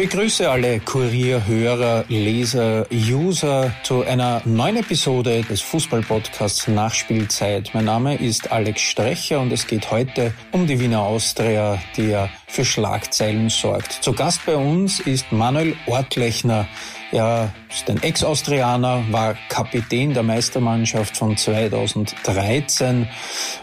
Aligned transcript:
Begrüße 0.00 0.50
alle 0.50 0.80
Kurierhörer, 0.80 2.06
Leser, 2.08 2.86
User 2.90 3.70
zu 3.82 4.02
einer 4.02 4.40
neuen 4.46 4.76
Episode 4.76 5.42
des 5.42 5.60
Fußballpodcasts 5.60 6.68
Nachspielzeit. 6.68 7.72
Mein 7.74 7.84
Name 7.84 8.16
ist 8.16 8.50
Alex 8.50 8.80
Strecher 8.80 9.40
und 9.40 9.52
es 9.52 9.66
geht 9.66 9.90
heute 9.90 10.32
um 10.52 10.66
die 10.66 10.80
Wiener 10.80 11.02
Austria, 11.02 11.78
die 11.98 12.08
ja 12.08 12.30
für 12.46 12.64
Schlagzeilen 12.64 13.50
sorgt. 13.50 13.92
Zu 13.92 14.14
Gast 14.14 14.46
bei 14.46 14.56
uns 14.56 15.00
ist 15.00 15.32
Manuel 15.32 15.76
Ortlechner. 15.84 16.66
Er 17.12 17.52
ist 17.68 17.90
ein 17.90 18.02
Ex-Austrianer, 18.02 19.04
war 19.10 19.36
Kapitän 19.50 20.14
der 20.14 20.22
Meistermannschaft 20.22 21.14
von 21.14 21.36
2013 21.36 23.06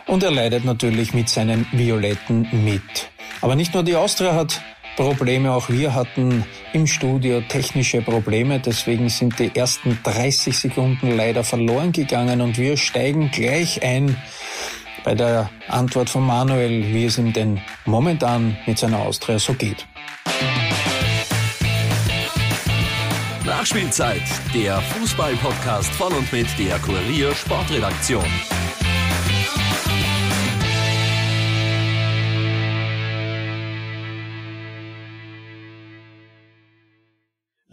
und 0.06 0.22
er 0.22 0.30
leidet 0.30 0.66
natürlich 0.66 1.16
mit 1.16 1.30
seinen 1.30 1.66
Violetten 1.72 2.48
mit. 2.64 3.10
Aber 3.42 3.56
nicht 3.56 3.74
nur 3.74 3.84
die 3.84 3.96
Austria 3.96 4.36
hat 4.36 4.62
Probleme. 4.98 5.54
Auch 5.54 5.70
wir 5.70 5.94
hatten 5.94 6.44
im 6.74 6.86
Studio 6.88 7.40
technische 7.40 8.02
Probleme. 8.02 8.60
Deswegen 8.60 9.08
sind 9.08 9.40
die 9.40 9.56
ersten 9.56 9.98
30 10.04 10.58
Sekunden 10.58 11.16
leider 11.16 11.46
verloren 11.46 11.94
gegangen 11.94 12.42
und 12.42 12.58
wir 12.58 12.76
steigen 12.76 13.32
gleich 13.32 13.82
ein 13.84 14.18
bei 15.06 15.16
der 15.16 15.50
Antwort 15.70 16.10
von 16.10 16.26
Manuel, 16.26 16.94
wie 16.94 17.06
es 17.06 17.18
ihm 17.18 17.32
denn 17.32 17.62
momentan 17.86 18.58
mit 18.66 18.78
seiner 18.78 19.00
Austria 19.00 19.40
so 19.40 19.54
geht. 19.54 19.88
Nachspielzeit, 23.46 24.24
der 24.54 24.82
Fußball-Podcast 24.82 25.92
von 25.92 26.12
und 26.12 26.32
mit 26.34 26.48
der 26.60 26.78
Kurier 26.80 27.34
Sportredaktion. 27.34 28.26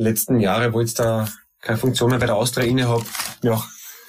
Letzten 0.05 0.41
Jahre, 0.41 0.73
wo 0.73 0.81
ich 0.81 0.95
da 0.95 1.29
keine 1.61 1.79
Funktion 1.79 2.11
mehr 2.11 2.19
bei 2.19 2.27
der 2.27 2.37
Austria 2.37 2.67
inne 2.67 2.89
habe, 2.89 3.05
mir 3.43 3.55
auch 3.55 3.67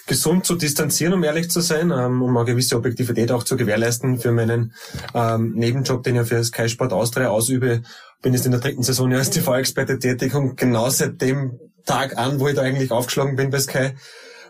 gesund 0.08 0.46
zu 0.46 0.56
distanzieren, 0.56 1.14
um 1.14 1.24
ehrlich 1.24 1.50
zu 1.50 1.62
sein, 1.62 1.92
ähm, 1.92 2.22
um 2.22 2.36
eine 2.38 2.46
gewisse 2.46 2.76
Objektivität 2.76 3.32
auch 3.32 3.44
zu 3.44 3.58
gewährleisten 3.58 4.20
für 4.20 4.32
meinen 4.32 4.74
ähm, 5.14 5.54
Nebenjob, 5.56 6.04
den 6.04 6.18
ich 6.18 6.28
für 6.28 6.44
Sky 6.44 6.70
Sport 6.70 6.94
Austria 6.94 7.30
ausübe. 7.30 7.82
Bin 8.22 8.34
jetzt 8.34 8.46
in 8.46 8.52
der 8.52 8.62
dritten 8.62 8.84
Saison 8.84 9.12
als 9.14 9.32
TV-Experte 9.32 9.98
tätig 9.98 10.36
und 10.36 10.58
genau 10.58 10.90
seit 10.90 11.22
dem 11.22 11.60
Tag 11.86 12.18
an, 12.18 12.40
wo 12.40 12.48
ich 12.48 12.56
da 12.56 12.62
eigentlich 12.62 12.92
aufgeschlagen 12.92 13.36
bin 13.36 13.50
bei 13.50 13.60
Sky, 13.60 13.92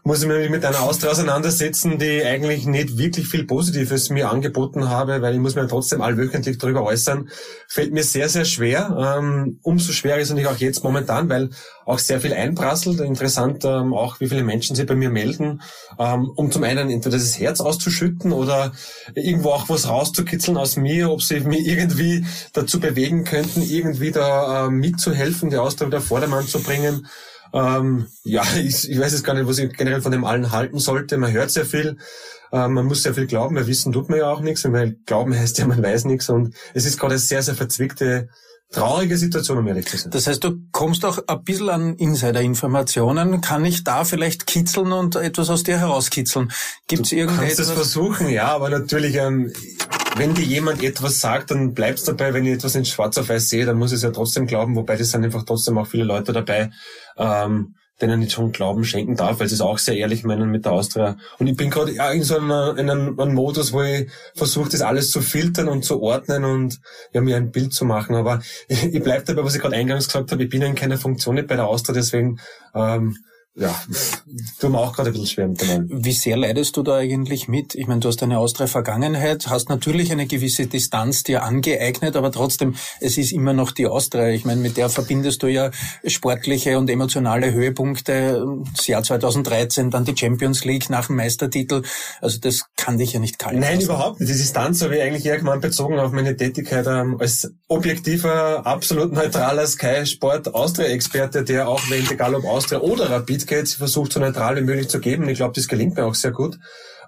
muss 0.07 0.21
ich 0.21 0.27
mich 0.27 0.51
mit 0.51 0.63
einer 0.63 0.81
Austria 0.81 1.09
auseinandersetzen, 1.09 1.97
die 1.97 2.23
eigentlich 2.23 2.67
nicht 2.67 2.95
wirklich 2.99 3.27
viel 3.27 3.43
Positives 3.43 4.11
mir 4.11 4.29
angeboten 4.29 4.87
habe, 4.87 5.23
weil 5.23 5.33
ich 5.33 5.39
muss 5.39 5.55
mir 5.55 5.67
trotzdem 5.67 6.03
allwöchentlich 6.03 6.59
darüber 6.59 6.83
äußern. 6.83 7.27
Fällt 7.67 7.91
mir 7.91 8.03
sehr, 8.03 8.29
sehr 8.29 8.45
schwer. 8.45 9.17
Ähm, 9.17 9.57
umso 9.63 9.93
schwerer 9.93 10.19
ist 10.19 10.25
es 10.25 10.29
natürlich 10.29 10.51
auch 10.51 10.59
jetzt 10.59 10.83
momentan, 10.83 11.27
weil 11.27 11.49
auch 11.85 11.97
sehr 11.97 12.21
viel 12.21 12.33
einprasselt. 12.33 12.99
Interessant 12.99 13.65
ähm, 13.65 13.95
auch, 13.95 14.19
wie 14.19 14.27
viele 14.27 14.43
Menschen 14.43 14.75
sich 14.75 14.85
bei 14.85 14.93
mir 14.93 15.09
melden, 15.09 15.63
ähm, 15.97 16.29
um 16.35 16.51
zum 16.51 16.63
einen 16.63 16.91
entweder 16.91 17.17
das 17.17 17.39
Herz 17.39 17.59
auszuschütten 17.59 18.31
oder 18.31 18.73
irgendwo 19.15 19.49
auch 19.53 19.69
was 19.69 19.89
rauszukitzeln 19.89 20.55
aus 20.55 20.77
mir, 20.77 21.09
ob 21.09 21.23
sie 21.23 21.39
mich 21.39 21.65
irgendwie 21.65 22.27
dazu 22.53 22.79
bewegen 22.79 23.23
könnten, 23.23 23.63
irgendwie 23.63 24.11
da 24.11 24.67
äh, 24.67 24.69
mitzuhelfen, 24.69 25.49
die 25.49 25.57
Austria 25.57 25.87
wieder 25.87 26.01
Vordermann 26.01 26.45
zu 26.45 26.61
bringen. 26.61 27.07
Ähm, 27.55 28.07
ja, 28.23 28.43
ich, 28.57 28.89
ich 28.89 28.99
weiß 28.99 29.13
jetzt 29.13 29.23
gar 29.23 29.33
nicht, 29.33 29.47
was 29.47 29.57
ich 29.57 29.71
generell 29.73 30.01
von 30.01 30.11
dem 30.11 30.25
allen 30.25 30.51
halten 30.51 30.77
sollte. 30.77 31.17
Man 31.17 31.31
hört 31.31 31.49
sehr 31.49 31.65
viel, 31.65 31.97
ähm, 32.51 32.73
man 32.73 32.85
muss 32.85 33.01
sehr 33.01 33.13
viel 33.13 33.25
glauben, 33.25 33.55
weil 33.55 33.67
Wissen 33.67 33.93
tut 33.93 34.09
man 34.09 34.19
ja 34.19 34.29
auch 34.29 34.41
nichts, 34.41 34.69
weil 34.71 34.97
Glauben 35.05 35.33
heißt 35.33 35.57
ja, 35.57 35.65
man 35.65 35.81
weiß 35.81 36.05
nichts 36.05 36.29
und 36.29 36.53
es 36.73 36.85
ist 36.85 36.99
gerade 36.99 37.13
eine 37.13 37.19
sehr, 37.19 37.41
sehr 37.41 37.55
verzwickte 37.55 38.29
traurige 38.71 39.17
Situation, 39.17 39.59
um 39.59 39.67
ehrlich 39.67 39.85
zu 39.85 39.97
sein. 39.97 40.11
Das 40.11 40.27
heißt, 40.27 40.43
du 40.43 40.57
kommst 40.71 41.05
auch 41.05 41.19
ein 41.27 41.43
bisschen 41.43 41.69
an 41.69 41.95
Insider-Informationen. 41.95 43.39
Kann 43.39 43.63
ich 43.63 43.83
da 43.83 44.03
vielleicht 44.03 44.47
kitzeln 44.47 44.91
und 44.91 45.15
etwas 45.15 45.49
aus 45.49 45.63
dir 45.63 45.77
herauskitzeln? 45.79 46.51
Gibt 46.87 47.05
es 47.05 47.11
irgendetwas? 47.11 47.55
Du 47.55 47.55
kannst 47.57 47.59
es 47.59 47.71
versuchen, 47.71 48.29
ja, 48.29 48.47
aber 48.47 48.69
natürlich, 48.69 49.15
ähm, 49.15 49.53
wenn 50.17 50.33
dir 50.33 50.45
jemand 50.45 50.81
etwas 50.81 51.19
sagt, 51.19 51.51
dann 51.51 51.73
bleibt's 51.73 52.03
dabei. 52.03 52.33
Wenn 52.33 52.45
ich 52.45 52.53
etwas 52.53 52.75
in 52.75 52.85
schwarz 52.85 53.17
auf 53.17 53.29
weiß 53.29 53.49
sehe, 53.49 53.65
dann 53.65 53.77
muss 53.77 53.91
ich 53.91 53.97
es 53.97 54.03
ja 54.03 54.11
trotzdem 54.11 54.47
glauben, 54.47 54.75
wobei 54.75 54.95
das 54.95 55.11
sind 55.11 55.25
einfach 55.25 55.43
trotzdem 55.43 55.77
auch 55.77 55.87
viele 55.87 56.05
Leute 56.05 56.31
dabei, 56.31 56.71
ähm, 57.17 57.75
denen 58.01 58.21
ich 58.21 58.31
schon 58.31 58.51
Glauben 58.51 58.83
schenken 58.85 59.15
darf, 59.15 59.39
weil 59.39 59.47
sie 59.47 59.55
es 59.55 59.61
auch 59.61 59.77
sehr 59.77 59.97
ehrlich 59.97 60.23
meinen 60.23 60.51
mit 60.51 60.65
der 60.65 60.71
Austria. 60.71 61.17
Und 61.37 61.47
ich 61.47 61.57
bin 61.57 61.69
gerade 61.69 61.91
in 62.13 62.23
so 62.23 62.37
einer, 62.37 62.77
in 62.77 62.89
einem, 62.89 63.19
einem 63.19 63.33
Modus, 63.33 63.73
wo 63.73 63.81
ich 63.81 64.09
versuche, 64.35 64.69
das 64.69 64.81
alles 64.81 65.11
zu 65.11 65.21
filtern 65.21 65.67
und 65.67 65.83
zu 65.83 66.01
ordnen 66.01 66.45
und 66.45 66.79
ja, 67.11 67.21
mir 67.21 67.35
ein 67.35 67.51
Bild 67.51 67.73
zu 67.73 67.85
machen. 67.85 68.15
Aber 68.15 68.41
ich, 68.69 68.83
ich 68.83 69.03
bleibe 69.03 69.25
dabei, 69.25 69.43
was 69.43 69.55
ich 69.55 69.61
gerade 69.61 69.75
eingangs 69.75 70.07
gesagt 70.07 70.31
habe, 70.31 70.43
ich 70.43 70.49
bin 70.49 70.61
in 70.61 70.75
keiner 70.75 70.97
Funktion 70.97 71.35
nicht 71.35 71.47
bei 71.47 71.55
der 71.55 71.67
Austria, 71.67 71.93
deswegen 71.93 72.39
ähm, 72.73 73.17
ja, 73.57 73.73
tut 74.59 74.69
mir 74.69 74.79
auch 74.79 74.93
gerade 74.93 75.09
ein 75.09 75.13
bisschen 75.13 75.27
schwer 75.27 75.47
mit 75.47 75.61
dem 75.61 75.87
Wie 76.03 76.11
sehr 76.11 76.35
leidest 76.35 76.75
du 76.75 76.83
da 76.83 76.97
eigentlich 76.97 77.47
mit? 77.47 77.73
Ich 77.73 77.87
meine, 77.87 78.01
du 78.01 78.09
hast 78.09 78.21
eine 78.21 78.37
Austria-Vergangenheit, 78.37 79.47
hast 79.47 79.69
natürlich 79.69 80.11
eine 80.11 80.27
gewisse 80.27 80.67
Distanz 80.67 81.23
dir 81.23 81.43
angeeignet, 81.43 82.17
aber 82.17 82.33
trotzdem, 82.33 82.75
es 82.99 83.17
ist 83.17 83.31
immer 83.31 83.53
noch 83.53 83.71
die 83.71 83.87
Austria. 83.87 84.27
Ich 84.29 84.43
meine, 84.43 84.59
mit 84.59 84.75
der 84.75 84.89
verbindest 84.89 85.41
du 85.41 85.47
ja 85.47 85.71
sportliche 86.05 86.77
und 86.77 86.89
emotionale 86.89 87.53
Höhepunkte. 87.53 88.45
Das 88.75 88.87
Jahr 88.87 89.03
2013, 89.03 89.89
dann 89.89 90.03
die 90.03 90.17
Champions 90.17 90.65
League 90.65 90.89
nach 90.89 91.07
dem 91.07 91.15
Meistertitel. 91.15 91.83
Also 92.19 92.39
das 92.39 92.65
kann 92.75 92.97
dich 92.97 93.13
ja 93.13 93.21
nicht 93.21 93.39
kalt 93.39 93.57
Nein, 93.57 93.75
lassen. 93.75 93.85
überhaupt 93.85 94.19
nicht. 94.19 94.33
Die 94.33 94.37
Distanz 94.37 94.81
habe 94.81 94.97
ich 94.97 95.01
eigentlich 95.01 95.25
irgendwann 95.25 95.61
bezogen 95.61 95.97
auf 95.97 96.11
meine 96.11 96.35
Tätigkeit 96.35 96.87
ähm, 96.87 97.17
als 97.21 97.49
objektiver, 97.69 98.65
absolut 98.65 99.13
neutraler 99.13 99.65
Sky-Sport-Austria-Experte, 99.65 101.45
der 101.45 101.69
auch, 101.69 101.81
wenn 101.89 102.05
egal 102.11 102.35
ob 102.35 102.43
Austria 102.43 102.81
oder 102.81 103.09
Rapid 103.09 103.44
Mitglied 103.45 103.69
versucht, 103.69 104.13
so 104.13 104.19
neutral 104.19 104.55
wie 104.57 104.61
möglich 104.61 104.89
zu 104.89 104.99
geben. 104.99 105.29
Ich 105.29 105.37
glaube, 105.37 105.53
das 105.55 105.67
gelingt 105.67 105.95
mir 105.95 106.05
auch 106.05 106.15
sehr 106.15 106.31
gut. 106.31 106.57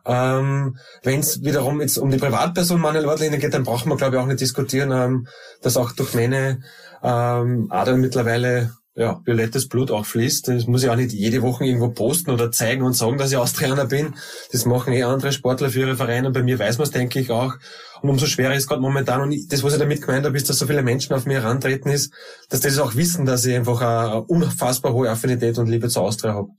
Ähm, 0.05 0.77
Wenn 1.03 1.19
es 1.19 1.43
wiederum 1.43 1.81
jetzt 1.81 1.97
um 1.97 2.09
die 2.09 2.17
Privatperson 2.17 2.79
Manuel 2.79 3.07
Ortlehner 3.07 3.37
geht, 3.37 3.53
dann 3.53 3.63
brauchen 3.63 3.89
wir, 3.89 3.97
glaube 3.97 4.15
ich, 4.15 4.21
auch 4.21 4.27
nicht 4.27 4.39
diskutieren, 4.39 4.91
ähm, 4.91 5.27
dass 5.61 5.77
auch 5.77 5.91
durch 5.91 6.13
meine 6.13 6.61
ähm, 7.03 7.67
Adern 7.69 7.99
mittlerweile 7.99 8.71
ja, 8.97 9.21
violettes 9.25 9.67
Blut 9.69 9.91
auch 9.91 10.07
fließt. 10.07 10.47
Das 10.47 10.65
muss 10.65 10.81
ich 10.81 10.89
auch 10.89 10.95
nicht 10.95 11.13
jede 11.13 11.43
Woche 11.43 11.63
irgendwo 11.65 11.89
posten 11.89 12.31
oder 12.31 12.51
zeigen 12.51 12.81
und 12.81 12.93
sagen, 12.93 13.19
dass 13.19 13.31
ich 13.31 13.37
Austrianer 13.37 13.85
bin. 13.85 14.15
Das 14.51 14.65
machen 14.65 14.91
eh 14.91 15.03
andere 15.03 15.31
Sportler 15.31 15.69
für 15.69 15.81
ihre 15.81 15.95
Vereine. 15.95 16.31
Bei 16.31 16.41
mir 16.41 16.57
weiß 16.57 16.79
man 16.79 16.85
es, 16.87 16.91
denke 16.91 17.19
ich, 17.19 17.29
auch. 17.29 17.53
Und 18.01 18.09
umso 18.09 18.25
schwerer 18.25 18.55
ist 18.55 18.67
gerade 18.67 18.81
momentan. 18.81 19.21
Und 19.21 19.35
das, 19.51 19.61
was 19.61 19.73
ich 19.73 19.79
damit 19.79 20.01
gemeint 20.01 20.25
habe, 20.25 20.35
ist, 20.35 20.49
dass 20.49 20.57
so 20.57 20.65
viele 20.65 20.81
Menschen 20.81 21.13
auf 21.13 21.27
mir 21.27 21.43
herantreten 21.43 21.91
ist, 21.91 22.11
dass 22.49 22.61
die 22.61 22.69
das 22.69 22.79
auch 22.79 22.95
wissen, 22.95 23.27
dass 23.27 23.45
ich 23.45 23.55
einfach 23.55 23.81
eine 23.81 24.23
unfassbar 24.23 24.93
hohe 24.93 25.11
Affinität 25.11 25.59
und 25.59 25.67
Liebe 25.67 25.89
zur 25.89 26.01
Austria 26.01 26.33
habe. 26.33 26.49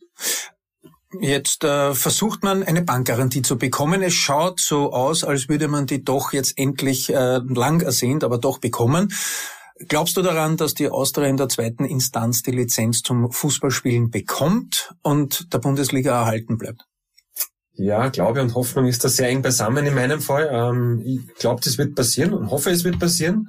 Jetzt 1.20 1.64
äh, 1.64 1.94
versucht 1.94 2.44
man 2.44 2.62
eine 2.62 2.82
Bankgarantie 2.82 3.42
zu 3.42 3.58
bekommen. 3.58 4.02
Es 4.02 4.14
schaut 4.14 4.60
so 4.60 4.92
aus, 4.92 5.24
als 5.24 5.48
würde 5.48 5.66
man 5.66 5.86
die 5.86 6.04
doch 6.04 6.32
jetzt 6.32 6.56
endlich 6.56 7.12
äh, 7.12 7.40
lang 7.48 7.80
ersehnt, 7.80 8.22
aber 8.22 8.38
doch 8.38 8.58
bekommen. 8.58 9.08
Glaubst 9.86 10.16
du 10.16 10.22
daran, 10.22 10.56
dass 10.56 10.74
die 10.74 10.88
Austria 10.88 11.28
in 11.28 11.36
der 11.36 11.48
zweiten 11.48 11.84
Instanz 11.84 12.42
die 12.42 12.50
Lizenz 12.50 13.02
zum 13.02 13.30
Fußballspielen 13.30 14.10
bekommt 14.10 14.92
und 15.02 15.52
der 15.52 15.58
Bundesliga 15.58 16.18
erhalten 16.20 16.58
bleibt? 16.58 16.84
Ja, 17.74 18.08
Glaube 18.08 18.42
und 18.42 18.56
Hoffnung 18.56 18.86
ist 18.86 19.04
da 19.04 19.08
sehr 19.08 19.28
eng 19.28 19.40
beisammen 19.40 19.86
in 19.86 19.94
meinem 19.94 20.20
Fall. 20.20 20.48
Ähm, 20.50 21.02
ich 21.04 21.34
glaube, 21.36 21.60
das 21.62 21.78
wird 21.78 21.94
passieren 21.94 22.32
und 22.34 22.50
hoffe, 22.50 22.70
es 22.70 22.82
wird 22.82 22.98
passieren 22.98 23.48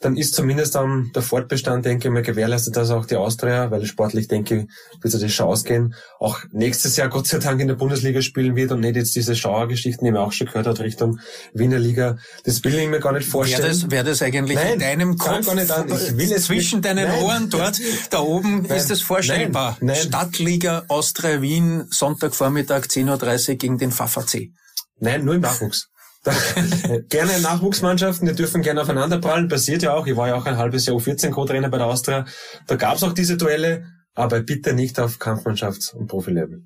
dann 0.00 0.16
ist 0.16 0.34
zumindest 0.34 0.76
ähm, 0.76 1.10
der 1.14 1.22
Fortbestand, 1.22 1.84
denke 1.84 2.08
ich 2.08 2.14
mal, 2.14 2.22
gewährleistet, 2.22 2.76
dass 2.76 2.90
auch 2.90 3.04
die 3.04 3.16
Austria, 3.16 3.70
weil 3.70 3.84
sportlich, 3.84 4.28
denke 4.28 4.56
ich, 4.56 5.02
wird 5.02 5.14
es 5.14 5.20
das 5.20 5.30
Chance 5.30 5.64
gehen, 5.64 5.94
auch 6.18 6.38
nächstes 6.52 6.96
Jahr 6.96 7.08
Gott 7.08 7.26
sei 7.26 7.38
Dank 7.38 7.60
in 7.60 7.68
der 7.68 7.74
Bundesliga 7.74 8.22
spielen 8.22 8.56
wird 8.56 8.72
und 8.72 8.80
nicht 8.80 8.96
jetzt 8.96 9.14
diese 9.14 9.36
Schauergeschichten, 9.36 10.04
die 10.04 10.10
man 10.10 10.22
auch 10.22 10.32
schon 10.32 10.46
gehört 10.46 10.66
hat, 10.66 10.80
Richtung 10.80 11.20
Wiener 11.52 11.78
Liga. 11.78 12.16
Das 12.44 12.64
will 12.64 12.74
ich 12.74 12.88
mir 12.88 13.00
gar 13.00 13.12
nicht 13.12 13.28
vorstellen. 13.28 13.62
Wäre 13.62 13.72
das, 13.72 13.90
wär 13.90 14.04
das 14.04 14.22
eigentlich 14.22 14.56
Nein, 14.56 14.74
in 14.74 14.78
deinem 14.80 15.18
Kopf, 15.18 15.46
gar 15.46 15.54
nicht 15.54 15.70
an. 15.70 15.88
Ich 15.88 16.16
will 16.16 16.32
es 16.32 16.46
zwischen 16.46 16.76
nicht. 16.76 16.88
deinen 16.88 17.08
Nein. 17.08 17.22
Ohren 17.22 17.50
dort, 17.50 17.78
da 18.10 18.20
oben, 18.20 18.62
Nein. 18.62 18.78
ist 18.78 18.90
das 18.90 19.02
vorstellbar? 19.02 19.76
Nein. 19.80 19.96
Stadtliga 19.96 20.84
Austria 20.88 21.42
Wien, 21.42 21.86
Sonntagvormittag 21.90 22.84
10.30 22.86 23.50
Uhr 23.50 23.54
gegen 23.56 23.78
den 23.78 23.92
FAFAC. 23.92 24.50
Nein, 24.98 25.24
nur 25.24 25.34
im 25.34 25.40
Nachwuchs. 25.40 25.89
gerne 27.08 27.40
Nachwuchsmannschaften, 27.40 28.28
die 28.28 28.34
dürfen 28.34 28.62
gerne 28.62 28.82
aufeinander 28.82 29.18
prallen, 29.18 29.48
passiert 29.48 29.82
ja 29.82 29.94
auch. 29.94 30.06
Ich 30.06 30.16
war 30.16 30.28
ja 30.28 30.34
auch 30.34 30.46
ein 30.46 30.58
halbes 30.58 30.86
Jahr 30.86 30.96
U14-Co-Trainer 30.96 31.70
bei 31.70 31.78
der 31.78 31.86
Austria. 31.86 32.26
Da 32.66 32.76
gab's 32.76 33.02
auch 33.02 33.12
diese 33.14 33.36
Duelle, 33.36 33.86
aber 34.14 34.40
bitte 34.40 34.74
nicht 34.74 35.00
auf 35.00 35.18
Kampfmannschafts- 35.18 35.94
und 35.94 36.08
Profilevel. 36.08 36.64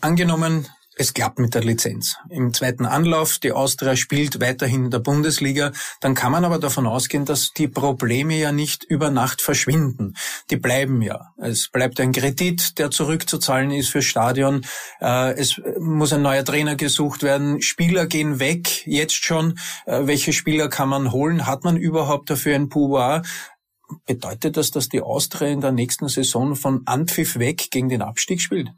Angenommen, 0.00 0.68
es 0.98 1.12
klappt 1.12 1.38
mit 1.38 1.54
der 1.54 1.62
Lizenz. 1.62 2.16
Im 2.30 2.54
zweiten 2.54 2.86
Anlauf, 2.86 3.38
die 3.38 3.52
Austria 3.52 3.96
spielt 3.96 4.40
weiterhin 4.40 4.86
in 4.86 4.90
der 4.90 5.00
Bundesliga, 5.00 5.72
dann 6.00 6.14
kann 6.14 6.32
man 6.32 6.46
aber 6.46 6.58
davon 6.58 6.86
ausgehen, 6.86 7.26
dass 7.26 7.52
die 7.52 7.68
Probleme 7.68 8.34
ja 8.34 8.50
nicht 8.50 8.82
über 8.82 9.10
Nacht 9.10 9.42
verschwinden. 9.42 10.14
Die 10.50 10.56
bleiben 10.56 11.02
ja. 11.02 11.34
Es 11.36 11.68
bleibt 11.68 12.00
ein 12.00 12.12
Kredit, 12.12 12.78
der 12.78 12.90
zurückzuzahlen 12.90 13.72
ist 13.72 13.90
fürs 13.90 14.06
Stadion. 14.06 14.62
Äh, 15.00 15.34
es 15.34 15.60
muss 15.78 16.14
ein 16.14 16.22
neuer 16.22 16.44
Trainer 16.46 16.76
gesucht 16.76 17.22
werden. 17.22 17.60
Spieler 17.60 18.06
gehen 18.06 18.40
weg, 18.40 18.86
jetzt 18.86 19.22
schon. 19.22 19.58
Äh, 19.84 20.06
welche 20.06 20.32
Spieler 20.32 20.68
kann 20.68 20.88
man 20.88 21.12
holen? 21.12 21.46
Hat 21.46 21.62
man 21.62 21.76
überhaupt 21.76 22.30
dafür 22.30 22.54
ein 22.54 22.70
Pouvoir? 22.70 23.22
Bedeutet 24.06 24.56
das, 24.56 24.70
dass 24.70 24.88
die 24.88 25.02
Austria 25.02 25.48
in 25.48 25.60
der 25.60 25.72
nächsten 25.72 26.08
Saison 26.08 26.56
von 26.56 26.82
Anpfiff 26.86 27.38
weg 27.38 27.70
gegen 27.70 27.90
den 27.90 28.00
Abstieg 28.00 28.40
spielt? 28.40 28.70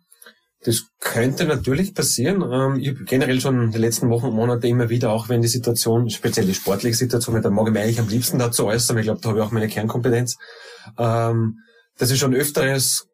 Das 0.65 0.87
könnte 0.99 1.45
natürlich 1.45 1.95
passieren. 1.95 2.43
Ähm, 2.43 2.81
ich 2.81 2.89
habe 2.89 3.05
generell 3.05 3.41
schon 3.41 3.63
in 3.63 3.71
den 3.71 3.81
letzten 3.81 4.11
Wochen 4.11 4.27
und 4.27 4.35
Monaten 4.35 4.67
immer 4.67 4.89
wieder, 4.89 5.11
auch 5.13 5.29
wenn 5.29 5.41
die 5.41 5.49
Situation, 5.49 6.11
speziell 6.11 6.47
die 6.47 6.55
sportliche 6.55 6.97
Situation, 6.97 7.41
da 7.41 7.51
mag 7.51 7.67
ich 7.67 7.73
mich 7.73 7.83
eigentlich 7.83 8.01
am 8.01 8.09
liebsten 8.09 8.39
dazu 8.39 8.67
äußern, 8.67 8.99
ich 8.99 9.05
glaube, 9.05 9.21
da 9.21 9.29
habe 9.29 9.39
ich 9.39 9.45
auch 9.45 9.53
meine 9.53 9.69
Kernkompetenz, 9.69 10.37
ähm, 10.99 11.59
dass 11.97 12.11
ich 12.11 12.19
schon 12.19 12.35
öfteres 12.35 13.08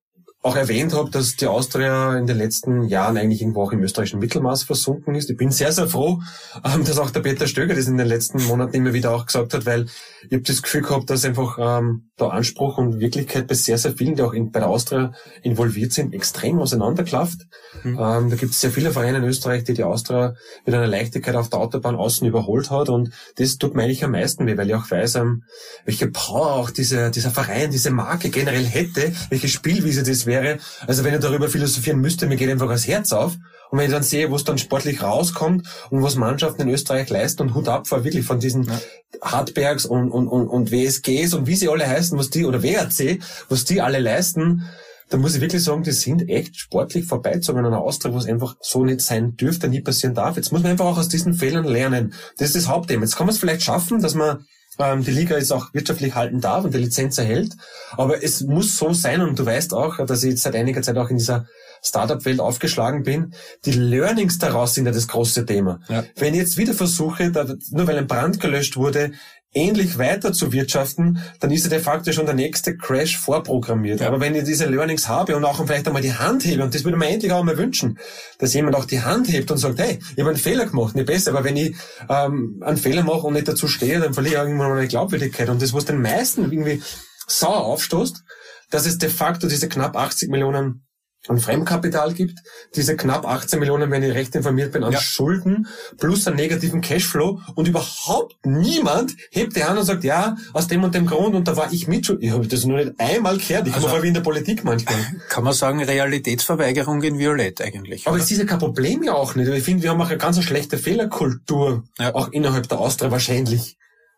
auch 0.44 0.56
erwähnt 0.56 0.92
habe, 0.92 1.10
dass 1.10 1.36
die 1.36 1.46
Austria 1.46 2.18
in 2.18 2.26
den 2.26 2.36
letzten 2.36 2.84
Jahren 2.84 3.16
eigentlich 3.16 3.40
irgendwo 3.40 3.62
auch 3.62 3.72
im 3.72 3.82
österreichischen 3.82 4.20
Mittelmaß 4.20 4.64
versunken 4.64 5.14
ist. 5.14 5.30
Ich 5.30 5.38
bin 5.38 5.50
sehr, 5.50 5.72
sehr 5.72 5.88
froh, 5.88 6.20
ähm, 6.64 6.84
dass 6.84 6.98
auch 6.98 7.10
der 7.10 7.20
Peter 7.20 7.46
Stöger 7.46 7.74
das 7.74 7.86
in 7.86 7.96
den 7.96 8.06
letzten 8.06 8.44
Monaten 8.44 8.76
immer 8.76 8.92
wieder 8.92 9.14
auch 9.14 9.24
gesagt 9.24 9.54
hat, 9.54 9.64
weil 9.64 9.86
ich 10.26 10.32
habe 10.32 10.42
das 10.42 10.62
Gefühl 10.62 10.82
gehabt, 10.82 11.08
dass 11.08 11.24
einfach 11.24 11.56
ähm, 11.58 12.10
der 12.20 12.32
Anspruch 12.32 12.76
und 12.76 13.00
Wirklichkeit 13.00 13.46
bei 13.46 13.54
sehr, 13.54 13.78
sehr 13.78 13.94
vielen, 13.94 14.16
die 14.16 14.22
auch 14.22 14.34
in, 14.34 14.52
bei 14.52 14.60
der 14.60 14.68
Austria 14.68 15.12
involviert 15.42 15.92
sind, 15.92 16.12
extrem 16.12 16.58
auseinanderklafft. 16.58 17.40
Mhm. 17.82 17.98
Ähm, 17.98 18.30
da 18.30 18.36
gibt 18.36 18.52
es 18.52 18.60
sehr 18.60 18.70
viele 18.70 18.90
Vereine 18.90 19.18
in 19.18 19.24
Österreich, 19.24 19.64
die 19.64 19.72
die 19.72 19.82
Austria 19.82 20.34
mit 20.66 20.74
einer 20.74 20.86
Leichtigkeit 20.86 21.36
auf 21.36 21.48
der 21.48 21.60
Autobahn 21.60 21.96
außen 21.96 22.28
überholt 22.28 22.70
hat 22.70 22.90
und 22.90 23.10
das 23.36 23.56
tut 23.56 23.74
mir 23.74 23.84
eigentlich 23.84 24.04
am 24.04 24.10
meisten 24.10 24.46
weh, 24.46 24.58
weil 24.58 24.68
ich 24.68 24.74
auch 24.74 24.90
weiß, 24.90 25.14
ähm, 25.14 25.44
welche 25.86 26.08
Power 26.08 26.52
auch 26.52 26.68
diese, 26.68 27.10
dieser 27.10 27.30
Verein, 27.30 27.70
diese 27.70 27.90
Marke 27.90 28.28
generell 28.28 28.66
hätte, 28.66 29.14
welche 29.30 29.48
Spielwiese 29.48 30.02
das 30.02 30.26
wäre 30.26 30.33
wäre. 30.42 30.58
Also 30.86 31.04
wenn 31.04 31.14
ich 31.14 31.20
darüber 31.20 31.48
philosophieren 31.48 32.00
müsste, 32.00 32.26
mir 32.26 32.36
geht 32.36 32.50
einfach 32.50 32.68
das 32.68 32.86
Herz 32.86 33.12
auf. 33.12 33.36
Und 33.70 33.78
wenn 33.78 33.86
ich 33.86 33.92
dann 33.92 34.02
sehe, 34.02 34.30
wo 34.30 34.36
es 34.36 34.44
dann 34.44 34.58
sportlich 34.58 35.02
rauskommt 35.02 35.66
und 35.90 36.02
was 36.02 36.16
Mannschaften 36.16 36.62
in 36.62 36.68
Österreich 36.68 37.08
leisten 37.10 37.42
und 37.42 37.54
Hut 37.54 37.68
ab 37.68 37.86
vor 37.88 38.04
wirklich 38.04 38.24
von 38.24 38.38
diesen 38.38 38.64
ja. 38.64 38.80
Hartbergs 39.22 39.84
und, 39.84 40.10
und, 40.10 40.28
und, 40.28 40.48
und 40.48 40.70
WSGs 40.70 41.34
und 41.34 41.46
wie 41.46 41.56
sie 41.56 41.68
alle 41.68 41.86
heißen, 41.86 42.18
was 42.18 42.30
die, 42.30 42.44
oder 42.44 42.62
WRC, 42.62 43.20
was 43.48 43.64
die 43.64 43.80
alle 43.80 43.98
leisten, 43.98 44.64
da 45.10 45.18
muss 45.18 45.34
ich 45.34 45.40
wirklich 45.40 45.62
sagen, 45.62 45.82
die 45.82 45.92
sind 45.92 46.28
echt 46.28 46.56
sportlich 46.56 47.04
vorbeizogen 47.04 47.64
an 47.64 47.74
Austria, 47.74 48.12
wo 48.12 48.18
es 48.18 48.26
einfach 48.26 48.56
so 48.60 48.84
nicht 48.84 49.00
sein 49.00 49.36
dürfte, 49.36 49.68
nie 49.68 49.80
passieren 49.80 50.14
darf. 50.14 50.36
Jetzt 50.36 50.50
muss 50.50 50.62
man 50.62 50.72
einfach 50.72 50.86
auch 50.86 50.98
aus 50.98 51.08
diesen 51.08 51.34
Fehlern 51.34 51.64
lernen. 51.64 52.14
Das 52.38 52.48
ist 52.48 52.56
das 52.56 52.68
Hauptthema. 52.68 53.02
Jetzt 53.02 53.16
kann 53.16 53.26
man 53.26 53.34
es 53.34 53.40
vielleicht 53.40 53.62
schaffen, 53.62 54.00
dass 54.00 54.14
man 54.14 54.46
die 54.78 55.10
Liga 55.10 55.36
ist 55.36 55.52
auch 55.52 55.72
wirtschaftlich 55.72 56.14
halten 56.14 56.40
darf 56.40 56.64
und 56.64 56.74
die 56.74 56.78
Lizenz 56.78 57.18
erhält. 57.18 57.52
Aber 57.92 58.22
es 58.22 58.42
muss 58.42 58.76
so 58.76 58.92
sein, 58.92 59.20
und 59.20 59.38
du 59.38 59.46
weißt 59.46 59.72
auch, 59.74 60.04
dass 60.04 60.22
ich 60.24 60.30
jetzt 60.30 60.42
seit 60.42 60.56
einiger 60.56 60.82
Zeit 60.82 60.96
auch 60.96 61.10
in 61.10 61.18
dieser 61.18 61.46
Startup-Welt 61.82 62.40
aufgeschlagen 62.40 63.02
bin. 63.02 63.34
Die 63.64 63.72
Learnings 63.72 64.38
daraus 64.38 64.74
sind 64.74 64.86
ja 64.86 64.92
das 64.92 65.06
große 65.06 65.44
Thema. 65.44 65.80
Ja. 65.88 66.04
Wenn 66.16 66.34
ich 66.34 66.40
jetzt 66.40 66.56
wieder 66.56 66.74
versuche, 66.74 67.30
nur 67.70 67.86
weil 67.86 67.98
ein 67.98 68.06
Brand 68.06 68.40
gelöscht 68.40 68.76
wurde, 68.76 69.12
ähnlich 69.54 69.98
weiter 69.98 70.32
zu 70.32 70.52
wirtschaften, 70.52 71.22
dann 71.40 71.50
ist 71.50 71.64
ja 71.64 71.70
de 71.70 71.78
facto 71.78 72.12
schon 72.12 72.26
der 72.26 72.34
nächste 72.34 72.76
Crash 72.76 73.16
vorprogrammiert. 73.16 74.00
Ja. 74.00 74.08
Aber 74.08 74.20
wenn 74.20 74.34
ich 74.34 74.44
diese 74.44 74.66
Learnings 74.66 75.08
habe 75.08 75.36
und 75.36 75.44
auch 75.44 75.64
vielleicht 75.64 75.86
einmal 75.86 76.02
die 76.02 76.12
Hand 76.12 76.44
hebe, 76.44 76.62
und 76.62 76.74
das 76.74 76.84
würde 76.84 76.96
man 76.96 77.08
endlich 77.08 77.32
auch 77.32 77.42
mal 77.44 77.56
wünschen, 77.56 77.98
dass 78.38 78.52
jemand 78.54 78.76
auch 78.76 78.84
die 78.84 79.00
Hand 79.00 79.28
hebt 79.28 79.50
und 79.50 79.58
sagt, 79.58 79.78
hey, 79.78 79.98
ich 80.14 80.18
habe 80.18 80.30
einen 80.30 80.38
Fehler 80.38 80.66
gemacht, 80.66 80.94
nicht 80.94 81.06
besser. 81.06 81.30
Aber 81.30 81.44
wenn 81.44 81.56
ich 81.56 81.76
ähm, 82.08 82.62
einen 82.64 82.76
Fehler 82.76 83.02
mache 83.02 83.26
und 83.26 83.34
nicht 83.34 83.48
dazu 83.48 83.68
stehe, 83.68 84.00
dann 84.00 84.14
verliere 84.14 84.34
ich 84.34 84.48
irgendwann 84.48 84.70
meine 84.70 84.88
Glaubwürdigkeit. 84.88 85.48
Und 85.48 85.62
das, 85.62 85.72
was 85.72 85.84
den 85.84 86.02
meisten 86.02 86.50
irgendwie 86.50 86.82
sauer 87.26 87.64
aufstoßt, 87.64 88.24
dass 88.70 88.86
es 88.86 88.98
de 88.98 89.08
facto 89.08 89.46
diese 89.46 89.68
knapp 89.68 89.96
80 89.96 90.30
Millionen 90.30 90.84
an 91.28 91.38
Fremdkapital 91.38 92.12
gibt, 92.12 92.40
diese 92.74 92.96
knapp 92.96 93.26
18 93.26 93.58
Millionen, 93.58 93.90
wenn 93.90 94.02
ich 94.02 94.14
recht 94.14 94.34
informiert 94.34 94.72
bin, 94.72 94.84
an 94.84 94.92
ja. 94.92 95.00
Schulden 95.00 95.66
plus 95.98 96.26
einen 96.26 96.36
negativen 96.36 96.80
Cashflow 96.80 97.40
und 97.54 97.68
überhaupt 97.68 98.36
niemand 98.44 99.14
hebt 99.30 99.56
die 99.56 99.64
Hand 99.64 99.78
und 99.78 99.86
sagt, 99.86 100.04
ja, 100.04 100.36
aus 100.52 100.66
dem 100.66 100.84
und 100.84 100.94
dem 100.94 101.06
Grund 101.06 101.34
und 101.34 101.48
da 101.48 101.56
war 101.56 101.72
ich 101.72 101.88
mit 101.88 102.08
Ich 102.20 102.30
habe 102.30 102.46
das 102.46 102.64
nur 102.64 102.78
nicht 102.78 102.92
einmal 102.98 103.38
gehört. 103.38 103.66
Ich 103.66 103.74
also, 103.74 103.88
komme 103.88 104.02
wie 104.02 104.08
in 104.08 104.14
der 104.14 104.20
Politik 104.20 104.64
manchmal. 104.64 104.96
Kann 105.28 105.44
man 105.44 105.52
sagen, 105.54 105.82
Realitätsverweigerung 105.82 107.02
in 107.02 107.18
Violett 107.18 107.60
eigentlich. 107.60 108.06
Aber 108.06 108.18
es 108.18 108.30
ist 108.30 108.38
ja 108.38 108.44
kein 108.44 108.58
Problem 108.58 109.02
ja 109.02 109.14
auch 109.14 109.34
nicht. 109.34 109.48
Ich 109.48 109.64
finde, 109.64 109.82
wir 109.82 109.90
haben 109.90 110.00
auch 110.00 110.08
eine 110.10 110.18
ganz 110.18 110.42
schlechte 110.42 110.78
Fehlerkultur, 110.78 111.84
ja. 111.98 112.14
auch 112.14 112.28
innerhalb 112.32 112.68
der 112.68 112.78
Austria 112.78 113.10
wahrscheinlich. 113.10 113.76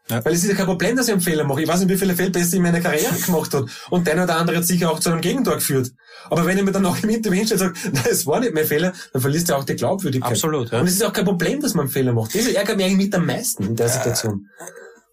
Ja. 0.08 0.24
Weil 0.24 0.34
es 0.34 0.44
ist 0.44 0.50
ja 0.50 0.54
kein 0.54 0.66
Problem, 0.66 0.96
dass 0.96 1.08
ich 1.08 1.12
einen 1.12 1.20
Fehler 1.20 1.44
mache. 1.44 1.62
Ich 1.62 1.68
weiß 1.68 1.80
nicht, 1.80 1.88
wie 1.88 1.96
viele 1.96 2.14
Fehlpässe 2.14 2.56
in 2.56 2.62
meiner 2.62 2.80
Karriere 2.80 3.14
gemacht 3.26 3.52
hat. 3.54 3.64
Und 3.90 4.06
der 4.06 4.14
eine 4.14 4.24
oder 4.24 4.36
andere 4.36 4.58
hat 4.58 4.64
sicher 4.64 4.90
auch 4.90 5.00
zu 5.00 5.10
einem 5.10 5.20
Gegentor 5.20 5.56
geführt. 5.56 5.92
Aber 6.30 6.46
wenn 6.46 6.56
ich 6.58 6.64
mir 6.64 6.72
dann 6.72 6.82
noch 6.82 7.02
im 7.02 7.10
Interview 7.10 7.38
hinstelle 7.38 7.68
und 7.68 7.76
sage, 7.76 7.90
nein, 7.92 8.04
es 8.10 8.26
war 8.26 8.40
nicht 8.40 8.54
mein 8.54 8.66
Fehler, 8.66 8.92
dann 9.12 9.22
verliest 9.22 9.50
er 9.50 9.58
auch 9.58 9.64
die 9.64 9.76
Glaubwürdigkeit. 9.76 10.32
Absolut, 10.32 10.70
ja. 10.70 10.80
Und 10.80 10.86
es 10.86 10.94
ist 10.94 11.04
auch 11.04 11.12
kein 11.12 11.24
Problem, 11.24 11.60
dass 11.60 11.74
man 11.74 11.84
einen 11.84 11.92
Fehler 11.92 12.12
macht. 12.12 12.34
Das 12.34 12.46
ärgert 12.46 12.76
mich 12.76 12.86
eigentlich 12.86 13.06
mit 13.06 13.14
am 13.14 13.26
meisten 13.26 13.64
in 13.64 13.76
der 13.76 13.88
Situation. 13.88 14.48
Äh, 14.58 14.64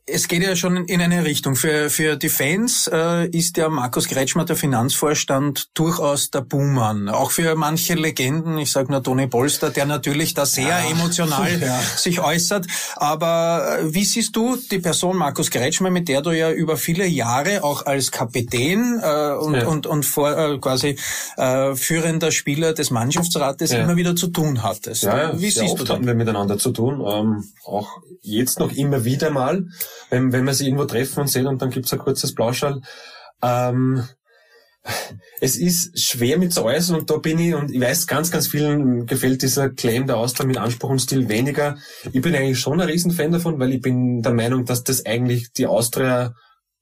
es 0.06 0.28
geht 0.28 0.44
ja 0.44 0.56
schon 0.56 0.86
in 0.86 1.02
eine 1.02 1.24
Richtung. 1.24 1.56
Für, 1.56 1.90
für 1.90 2.18
die 2.18 2.28
Fans 2.28 2.90
äh, 2.92 3.26
ist 3.28 3.56
ja 3.56 3.70
Markus 3.70 4.10
Kretschmer, 4.10 4.44
der 4.44 4.58
Finanzvorstand, 4.58 5.70
durchaus 5.76 6.30
der 6.30 6.42
Buhmann. 6.42 7.08
Auch 7.08 7.32
für 7.32 7.56
manche 7.56 7.94
Legenden, 7.94 8.58
ich 8.58 8.72
sage 8.72 8.92
nur 8.92 9.02
Toni 9.02 9.28
Polster, 9.28 9.70
der 9.70 9.86
natürlich 9.86 10.34
da 10.34 10.46
sehr 10.46 10.68
ja. 10.68 10.90
emotional 10.90 11.58
ja. 11.62 11.80
sich 11.80 12.20
äußert. 12.20 12.68
Aber 12.98 13.80
äh, 13.80 13.94
wie 13.94 14.04
siehst 14.04 14.36
du 14.36 14.58
die 14.58 14.80
Person 14.80 15.16
Markus 15.16 15.50
Kretschmer, 15.50 15.90
mit 15.90 16.10
der 16.10 16.22
du 16.22 16.32
ja 16.32 16.52
über 16.52 16.76
viele 16.76 17.06
Jahre 17.08 17.64
auch 17.64 17.86
als 17.86 18.12
Kapitän 18.12 19.00
äh, 19.02 19.32
und, 19.36 19.56
ja. 19.56 19.68
und, 19.68 19.88
und 19.88 20.06
vor, 20.06 20.38
äh, 20.38 20.58
quasi 20.58 20.98
äh, 21.38 21.76
führender 21.76 22.32
Spieler 22.32 22.74
des 22.74 22.92
Mannschaftsrates 22.92 23.72
immer 23.72 23.96
wieder 23.96 24.18
zu 24.18 24.28
tun 24.28 24.64
hattest? 24.64 25.04
Ja, 25.04 25.40
wie 25.40 25.50
siehst 25.50 25.80
du 25.80 25.84
das? 25.86 25.92
hatten 25.92 26.08
wir 26.08 26.16
miteinander 26.16 26.58
zu 26.58 26.72
tun, 26.72 27.02
ähm, 27.08 27.46
auch 27.64 27.88
jetzt 28.22 28.60
noch 28.60 28.72
immer 28.74 29.06
wieder 29.06 29.30
mal 29.30 29.66
wenn, 30.10 30.32
wenn 30.32 30.46
wir 30.46 30.54
sie 30.54 30.66
irgendwo 30.66 30.86
treffen 30.86 31.22
und 31.22 31.28
sehen 31.28 31.48
und 31.48 31.62
dann 31.62 31.70
gibt's 31.70 31.94
ein 31.94 32.00
kurzes 32.00 32.34
Plauschall. 32.34 32.82
Ähm, 33.42 34.04
es 35.40 35.56
ist 35.56 36.00
schwer 36.00 36.38
mit 36.38 36.54
zu 36.54 36.64
äußern 36.64 36.98
und 36.98 37.10
da 37.10 37.18
bin 37.18 37.40
ich, 37.40 37.56
und 37.56 37.72
ich 37.72 37.80
weiß, 37.80 38.08
ganz, 38.08 38.32
ganz 38.32 38.48
vielen 38.48 39.06
gefällt 39.06 39.42
dieser 39.42 39.70
Claim 39.70 40.08
der 40.08 40.18
Austria 40.18 40.46
mit 40.46 40.58
Anspruch 40.58 40.90
und 40.90 41.00
Stil 41.00 41.30
weniger. 41.30 41.78
Ich 42.12 42.22
bin 42.22 42.36
eigentlich 42.36 42.60
schon 42.60 42.82
ein 42.82 42.90
Riesenfan 42.90 43.32
davon, 43.32 43.60
weil 43.60 43.72
ich 43.72 43.82
bin 43.82 44.22
der 44.22 44.34
Meinung, 44.34 44.66
dass 44.66 44.84
das 44.84 45.06
eigentlich 45.06 45.54
die 45.54 45.68
Austria 45.68 46.34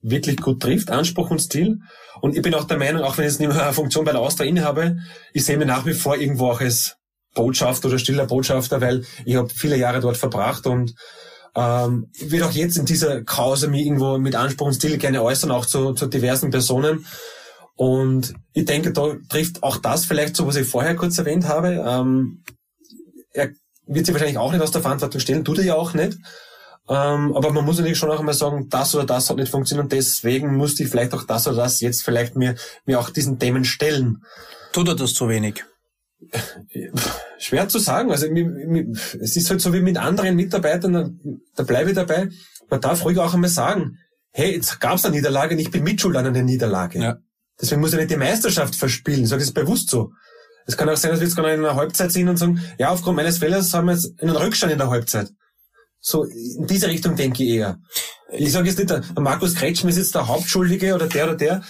wirklich 0.01 0.37
gut 0.37 0.61
trifft, 0.61 0.89
Anspruch 0.89 1.29
und 1.29 1.39
Stil. 1.39 1.79
Und 2.21 2.35
ich 2.35 2.41
bin 2.41 2.55
auch 2.55 2.63
der 2.63 2.77
Meinung, 2.77 3.03
auch 3.03 3.17
wenn 3.17 3.25
ich 3.25 3.31
jetzt 3.31 3.39
nicht 3.39 3.49
mehr 3.49 3.63
eine 3.63 3.73
Funktion 3.73 4.05
bei 4.05 4.11
der 4.11 4.21
Austria 4.21 4.49
innehabe, 4.49 4.97
ich 5.33 5.45
sehe 5.45 5.57
mich 5.57 5.67
nach 5.67 5.85
wie 5.85 5.93
vor 5.93 6.17
irgendwo 6.17 6.49
auch 6.49 6.61
als 6.61 6.95
Botschafter 7.35 7.87
oder 7.87 7.99
stiller 7.99 8.25
Botschafter, 8.25 8.81
weil 8.81 9.05
ich 9.25 9.35
habe 9.35 9.49
viele 9.49 9.77
Jahre 9.77 9.99
dort 9.99 10.17
verbracht 10.17 10.65
und 10.65 10.95
ähm, 11.55 12.09
ich 12.13 12.31
will 12.31 12.43
auch 12.43 12.51
jetzt 12.51 12.77
in 12.77 12.85
dieser 12.85 13.23
Krause 13.23 13.67
mich 13.67 13.85
irgendwo 13.85 14.17
mit 14.17 14.35
Anspruch 14.35 14.67
und 14.67 14.73
Stil 14.73 14.97
gerne 14.97 15.21
äußern, 15.21 15.51
auch 15.51 15.65
zu, 15.65 15.93
zu 15.93 16.07
diversen 16.07 16.49
Personen. 16.49 17.05
Und 17.75 18.33
ich 18.53 18.65
denke, 18.65 18.93
da 18.93 19.15
trifft 19.27 19.63
auch 19.63 19.77
das 19.77 20.05
vielleicht 20.05 20.35
so, 20.35 20.47
was 20.47 20.55
ich 20.55 20.67
vorher 20.67 20.95
kurz 20.95 21.17
erwähnt 21.17 21.47
habe. 21.47 21.83
Ähm, 21.85 22.43
er 23.33 23.49
wird 23.85 24.05
sich 24.05 24.13
wahrscheinlich 24.13 24.37
auch 24.37 24.51
nicht 24.51 24.61
aus 24.61 24.71
der 24.71 24.81
Verantwortung 24.81 25.19
stellen, 25.19 25.43
tut 25.43 25.57
er 25.57 25.65
ja 25.65 25.75
auch 25.75 25.93
nicht. 25.93 26.17
Ähm, 26.89 27.35
aber 27.35 27.51
man 27.51 27.65
muss 27.65 27.77
natürlich 27.77 27.97
schon 27.97 28.11
auch 28.11 28.19
einmal 28.19 28.33
sagen, 28.33 28.67
das 28.69 28.95
oder 28.95 29.05
das 29.05 29.29
hat 29.29 29.37
nicht 29.37 29.51
funktioniert 29.51 29.85
und 29.85 29.91
deswegen 29.91 30.55
musste 30.55 30.83
ich 30.83 30.89
vielleicht 30.89 31.13
auch 31.13 31.23
das 31.23 31.47
oder 31.47 31.57
das 31.57 31.79
jetzt 31.79 32.03
vielleicht 32.03 32.35
mir, 32.35 32.55
mir 32.85 32.99
auch 32.99 33.09
diesen 33.09 33.39
Themen 33.39 33.65
stellen. 33.65 34.23
Tut 34.73 34.87
er 34.87 34.95
das 34.95 35.13
zu 35.13 35.29
wenig? 35.29 35.63
Schwer 37.41 37.67
zu 37.67 37.79
sagen. 37.79 38.11
Also 38.11 38.27
es 38.27 39.35
ist 39.35 39.49
halt 39.49 39.61
so 39.61 39.73
wie 39.73 39.81
mit 39.81 39.97
anderen 39.97 40.35
Mitarbeitern, 40.35 41.41
da 41.55 41.63
bleibe 41.63 41.89
ich 41.89 41.95
dabei. 41.95 42.29
Man 42.69 42.81
darf 42.81 43.03
ruhig 43.03 43.17
auch 43.17 43.33
einmal 43.33 43.49
sagen, 43.49 43.97
hey, 44.31 44.55
jetzt 44.55 44.79
gab 44.79 44.95
es 44.95 45.05
eine 45.05 45.15
Niederlage 45.15 45.55
und 45.55 45.59
ich 45.59 45.71
bin 45.71 45.83
mitschuld 45.83 46.15
an 46.15 46.27
einer 46.27 46.43
Niederlage. 46.43 46.99
Ja. 46.99 47.17
Deswegen 47.59 47.81
muss 47.81 47.93
ich 47.93 47.99
nicht 47.99 48.11
die 48.11 48.17
Meisterschaft 48.17 48.75
verspielen. 48.75 49.23
Ich 49.23 49.29
sage 49.29 49.43
das 49.43 49.51
bewusst 49.51 49.89
so. 49.89 50.11
Es 50.67 50.77
kann 50.77 50.87
auch 50.87 50.95
sein, 50.95 51.11
dass 51.11 51.19
wir 51.19 51.27
jetzt 51.27 51.35
gerade 51.35 51.53
in 51.53 51.65
einer 51.65 51.75
Halbzeit 51.75 52.11
sind 52.11 52.29
und 52.29 52.37
sagen, 52.37 52.61
ja, 52.77 52.89
aufgrund 52.89 53.17
meines 53.17 53.39
Fehlers 53.39 53.73
haben 53.73 53.87
wir 53.87 53.93
jetzt 53.93 54.21
einen 54.21 54.35
Rückstand 54.35 54.71
in 54.71 54.77
der 54.77 54.89
Halbzeit. 54.89 55.31
So, 55.99 56.23
in 56.23 56.67
diese 56.67 56.87
Richtung 56.87 57.15
denke 57.15 57.43
ich 57.43 57.49
eher. 57.49 57.79
Ich 58.31 58.51
sage 58.51 58.67
jetzt 58.69 58.77
nicht, 58.77 58.89
der 58.89 59.03
Markus 59.19 59.55
Kretschmer 59.55 59.89
ist 59.89 59.97
jetzt 59.97 60.15
der 60.15 60.27
Hauptschuldige 60.27 60.95
oder 60.95 61.07
der 61.07 61.25
oder 61.25 61.35
der, 61.35 61.63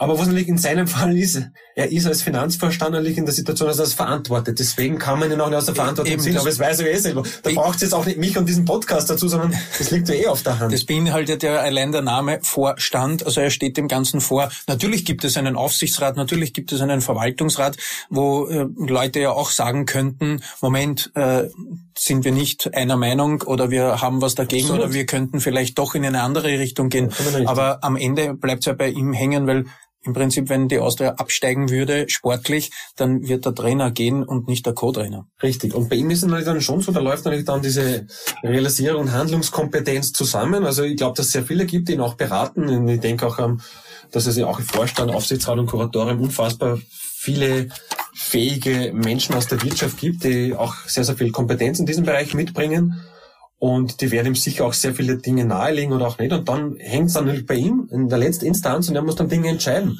Aber 0.00 0.16
was 0.16 0.26
natürlich 0.28 0.48
in 0.48 0.58
seinem 0.58 0.86
Fall 0.86 1.16
ist, 1.18 1.42
er 1.74 1.90
ist 1.90 2.06
als 2.06 2.22
Finanzvorstand 2.22 2.92
natürlich 2.92 3.18
in 3.18 3.24
der 3.24 3.34
Situation, 3.34 3.68
dass 3.68 3.78
er 3.78 3.84
es 3.84 3.94
verantwortet. 3.94 4.58
Deswegen 4.60 4.98
kann 4.98 5.18
man 5.18 5.30
ihn 5.30 5.40
auch 5.40 5.48
nicht 5.48 5.58
aus 5.58 5.66
der 5.66 5.74
Verantwortung 5.74 6.20
ziehen. 6.20 6.36
Aber 6.38 6.48
es 6.48 6.58
weiß 6.60 6.80
er 6.80 6.90
eh 6.92 6.98
selber. 6.98 7.24
Da 7.42 7.50
braucht 7.50 7.76
es 7.76 7.82
jetzt 7.82 7.94
auch 7.94 8.06
nicht 8.06 8.16
mich 8.16 8.38
und 8.38 8.48
diesen 8.48 8.64
Podcast 8.64 9.10
dazu, 9.10 9.26
sondern 9.26 9.52
das 9.78 9.90
liegt 9.90 10.08
ja 10.08 10.14
eh 10.14 10.26
auf 10.28 10.42
der 10.44 10.60
Hand. 10.60 10.72
Das 10.72 10.84
beinhaltet 10.84 11.42
ja 11.42 11.56
allein 11.56 11.90
der 11.90 12.02
Name 12.02 12.38
Vorstand. 12.42 13.26
Also 13.26 13.40
er 13.40 13.50
steht 13.50 13.76
dem 13.76 13.88
Ganzen 13.88 14.20
vor. 14.20 14.50
Natürlich 14.68 15.04
gibt 15.04 15.24
es 15.24 15.36
einen 15.36 15.56
Aufsichtsrat, 15.56 16.16
natürlich 16.16 16.52
gibt 16.52 16.70
es 16.70 16.80
einen 16.80 17.00
Verwaltungsrat, 17.00 17.76
wo 18.08 18.46
äh, 18.46 18.66
Leute 18.76 19.18
ja 19.18 19.32
auch 19.32 19.50
sagen 19.50 19.84
könnten, 19.84 20.42
Moment, 20.60 21.10
äh, 21.16 21.48
sind 21.96 22.24
wir 22.24 22.32
nicht 22.32 22.72
einer 22.74 22.96
Meinung 22.96 23.42
oder 23.42 23.70
wir 23.70 24.00
haben 24.00 24.22
was 24.22 24.36
dagegen 24.36 24.66
Absolut. 24.66 24.84
oder 24.84 24.94
wir 24.94 25.06
könnten 25.06 25.40
vielleicht 25.40 25.76
doch 25.78 25.96
in 25.96 26.04
eine 26.04 26.22
andere 26.22 26.58
Richtung 26.60 26.88
gehen. 26.88 27.12
Aber 27.46 27.82
am 27.82 27.96
Ende 27.96 28.34
bleibt 28.34 28.60
es 28.60 28.66
ja 28.66 28.72
bei 28.74 28.88
ihm 28.88 29.12
hängen, 29.12 29.46
weil 29.46 29.64
im 30.08 30.14
Prinzip, 30.14 30.48
wenn 30.48 30.68
die 30.68 30.78
Austria 30.78 31.10
absteigen 31.12 31.68
würde, 31.68 32.06
sportlich, 32.08 32.70
dann 32.96 33.28
wird 33.28 33.44
der 33.44 33.54
Trainer 33.54 33.90
gehen 33.90 34.24
und 34.24 34.48
nicht 34.48 34.66
der 34.66 34.72
Co-Trainer. 34.72 35.26
Richtig. 35.42 35.74
Und 35.74 35.88
bei 35.88 35.96
ihm 35.96 36.10
ist 36.10 36.18
es 36.18 36.24
natürlich 36.24 36.46
dann 36.46 36.60
schon 36.60 36.80
so, 36.80 36.90
da 36.92 37.00
läuft 37.00 37.24
natürlich 37.24 37.44
dann 37.44 37.62
diese 37.62 38.06
Realisierung 38.42 39.02
und 39.02 39.12
Handlungskompetenz 39.12 40.12
zusammen. 40.12 40.64
Also 40.64 40.82
ich 40.82 40.96
glaube, 40.96 41.16
dass 41.16 41.26
es 41.26 41.32
sehr 41.32 41.44
viele 41.44 41.66
gibt, 41.66 41.88
die 41.88 41.92
ihn 41.92 42.00
auch 42.00 42.14
beraten. 42.14 42.68
Und 42.68 42.88
ich 42.88 43.00
denke 43.00 43.26
auch, 43.26 43.38
ähm, 43.38 43.60
dass 44.10 44.26
es 44.26 44.36
ja 44.36 44.46
auch 44.46 44.58
im 44.58 44.64
Vorstand, 44.64 45.12
Aufsichtsrat 45.12 45.58
und 45.58 45.66
Kuratorium 45.66 46.20
unfassbar 46.20 46.78
viele 46.92 47.68
fähige 48.14 48.92
Menschen 48.94 49.34
aus 49.34 49.46
der 49.46 49.62
Wirtschaft 49.62 49.98
gibt, 49.98 50.24
die 50.24 50.54
auch 50.54 50.74
sehr, 50.86 51.04
sehr 51.04 51.16
viel 51.16 51.30
Kompetenz 51.30 51.78
in 51.78 51.86
diesem 51.86 52.04
Bereich 52.04 52.32
mitbringen. 52.34 53.00
Und 53.58 54.00
die 54.00 54.10
werden 54.12 54.28
ihm 54.28 54.34
sicher 54.36 54.64
auch 54.64 54.72
sehr 54.72 54.94
viele 54.94 55.16
Dinge 55.16 55.44
nahelegen 55.44 55.92
oder 55.92 56.06
auch 56.06 56.18
nicht. 56.18 56.32
Und 56.32 56.48
dann 56.48 56.76
hängt 56.76 57.08
es 57.08 57.14
dann 57.14 57.24
natürlich 57.24 57.46
bei 57.46 57.56
ihm 57.56 57.88
in 57.90 58.08
der 58.08 58.18
letzten 58.18 58.46
Instanz 58.46 58.88
und 58.88 58.94
er 58.94 59.02
muss 59.02 59.16
dann 59.16 59.28
Dinge 59.28 59.48
entscheiden. 59.48 59.98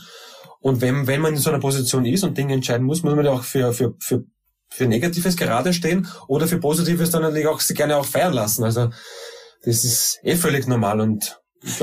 Und 0.61 0.81
wenn, 0.81 1.07
wenn 1.07 1.21
man 1.21 1.35
in 1.35 1.41
so 1.41 1.51
einer 1.51 1.59
Position 1.59 2.05
ist 2.05 2.25
und 2.25 2.39
Dinge 2.39 2.55
entscheiden 2.55 2.87
muss, 2.87 3.03
muss 3.03 3.15
man 3.15 3.25
ja 3.25 3.33
auch 3.33 3.43
für, 3.43 3.73
für, 3.73 3.95
für, 3.99 4.25
für 4.69 4.87
Negatives 4.87 5.37
gerade 5.37 5.73
stehen 5.73 6.07
oder 6.29 6.47
für 6.47 6.59
Positives 6.59 7.11
dann 7.11 7.23
natürlich 7.23 7.49
auch 7.49 7.61
gerne 7.69 7.97
auch 7.97 8.05
feiern 8.05 8.33
lassen. 8.33 8.65
Also 8.65 8.91
das 9.65 9.85
ist 9.85 10.21
eh 10.23 10.37
völlig 10.37 10.67
normal 10.67 11.01
und 11.01 11.41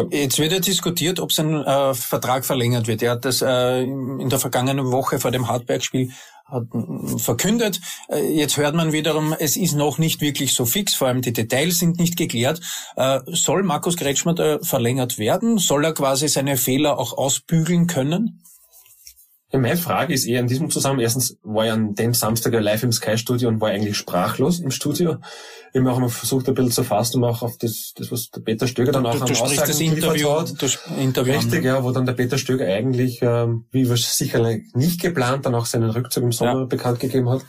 Jetzt 0.09 0.39
wird 0.39 0.53
ja 0.53 0.59
diskutiert, 0.59 1.19
ob 1.19 1.33
sein 1.33 1.53
äh, 1.53 1.93
Vertrag 1.93 2.45
verlängert 2.45 2.87
wird. 2.87 3.01
Er 3.01 3.11
hat 3.11 3.25
das 3.25 3.41
äh, 3.41 3.81
in 3.81 4.29
der 4.29 4.39
vergangenen 4.39 4.89
Woche 4.89 5.19
vor 5.19 5.31
dem 5.31 5.49
Hartberg-Spiel 5.49 6.11
verkündet. 7.17 7.81
Äh, 8.09 8.33
jetzt 8.33 8.57
hört 8.57 8.75
man 8.75 8.91
wiederum, 8.91 9.35
es 9.37 9.57
ist 9.57 9.73
noch 9.73 9.97
nicht 9.97 10.21
wirklich 10.21 10.53
so 10.53 10.65
fix, 10.65 10.95
vor 10.95 11.07
allem 11.07 11.21
die 11.21 11.33
Details 11.33 11.79
sind 11.79 11.99
nicht 11.99 12.17
geklärt. 12.17 12.61
Äh, 12.95 13.19
soll 13.27 13.63
Markus 13.63 13.97
Kretschmer 13.97 14.59
verlängert 14.61 15.17
werden? 15.17 15.57
Soll 15.57 15.85
er 15.85 15.93
quasi 15.93 16.27
seine 16.27 16.57
Fehler 16.57 16.97
auch 16.99 17.17
ausbügeln 17.17 17.87
können? 17.87 18.41
Ja, 19.51 19.59
meine 19.59 19.77
Frage 19.77 20.13
ist 20.13 20.25
eher 20.25 20.39
in 20.39 20.47
diesem 20.47 20.71
Zusammenhang, 20.71 21.03
erstens 21.03 21.37
war 21.43 21.65
ich 21.65 21.71
an 21.71 21.93
dem 21.93 22.15
Samstag 22.15 22.53
ja 22.53 22.59
live 22.59 22.81
im 22.81 22.91
Sky-Studio 22.91 23.47
und 23.47 23.61
war 23.61 23.69
eigentlich 23.69 23.95
sprachlos 23.95 24.59
im 24.59 24.71
Studio. 24.71 25.17
Ich 25.71 25.79
habe 25.79 25.91
auch 25.91 25.99
mal 25.99 26.09
versucht, 26.09 26.47
ein 26.47 26.55
bisschen 26.55 26.71
zu 26.71 26.83
fassen, 26.83 27.23
auch 27.23 27.43
auf 27.43 27.57
das, 27.59 27.93
das 27.95 28.11
was 28.11 28.29
der 28.31 28.41
Peter 28.41 28.67
Stöger 28.67 28.91
dann 28.91 29.05
auch 29.05 29.13
du, 29.13 29.21
an 29.21 29.27
du 29.27 29.39
Aussagen 29.39 29.67
das 29.67 29.79
Interview, 29.79 30.31
hat. 30.31 30.61
Das 30.61 30.79
Interview 30.97 31.33
Richtig, 31.33 31.63
ja, 31.63 31.83
wo 31.83 31.91
dann 31.91 32.07
der 32.07 32.13
Peter 32.13 32.37
Stöger 32.39 32.65
eigentlich, 32.65 33.19
ähm, 33.21 33.65
wie 33.71 33.85
sicherlich 33.85 34.63
nicht 34.73 34.99
geplant, 34.99 35.45
dann 35.45 35.53
auch 35.53 35.67
seinen 35.67 35.91
Rückzug 35.91 36.23
im 36.23 36.31
Sommer 36.31 36.61
ja. 36.61 36.65
bekannt 36.65 36.99
gegeben 36.99 37.29
hat. 37.29 37.41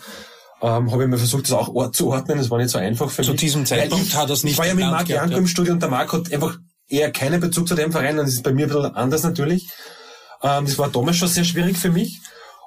Ähm, 0.61 0.91
habe 0.91 1.05
ich 1.05 1.09
mir 1.09 1.19
versucht, 1.19 1.45
das 1.45 1.53
auch 1.53 1.91
zu 1.93 2.09
ordnen. 2.09 2.39
Das 2.39 2.51
war 2.51 2.59
nicht 2.59 2.71
so 2.71 2.79
einfach 2.79 3.11
für 3.11 3.23
zu 3.23 3.33
mich. 3.33 3.41
Zu 3.41 3.47
diesem 3.47 3.67
Zeitpunkt 3.67 4.07
ich, 4.07 4.17
hat 4.17 4.29
es 4.29 4.43
nicht 4.43 4.55
Ich 4.55 4.59
war 4.59 4.67
ja 4.67 4.75
mit 4.75 4.85
Marc 4.85 5.09
Janko 5.09 5.33
ja. 5.33 5.39
im 5.39 5.47
Studio 5.47 5.73
und 5.73 5.81
der 5.81 5.91
Marc 5.91 6.13
hat 6.13 6.33
einfach 6.33 6.59
eher 6.89 7.11
keinen 7.11 7.41
Bezug 7.41 7.69
zu 7.69 7.75
dem 7.75 7.93
Verein. 7.93 8.19
Und 8.19 8.27
das 8.27 8.35
ist 8.35 8.43
bei 8.43 8.53
mir 8.53 8.67
ein 8.67 8.73
bisschen 8.73 8.95
anders 8.95 9.23
natürlich. 9.23 9.69
Ähm, 10.47 10.65
das 10.65 10.79
war 10.79 10.91
damals 10.91 11.17
schon 11.17 11.29
sehr 11.29 11.45
schwierig 11.45 11.77
für 11.77 11.91
mich. 11.91 12.21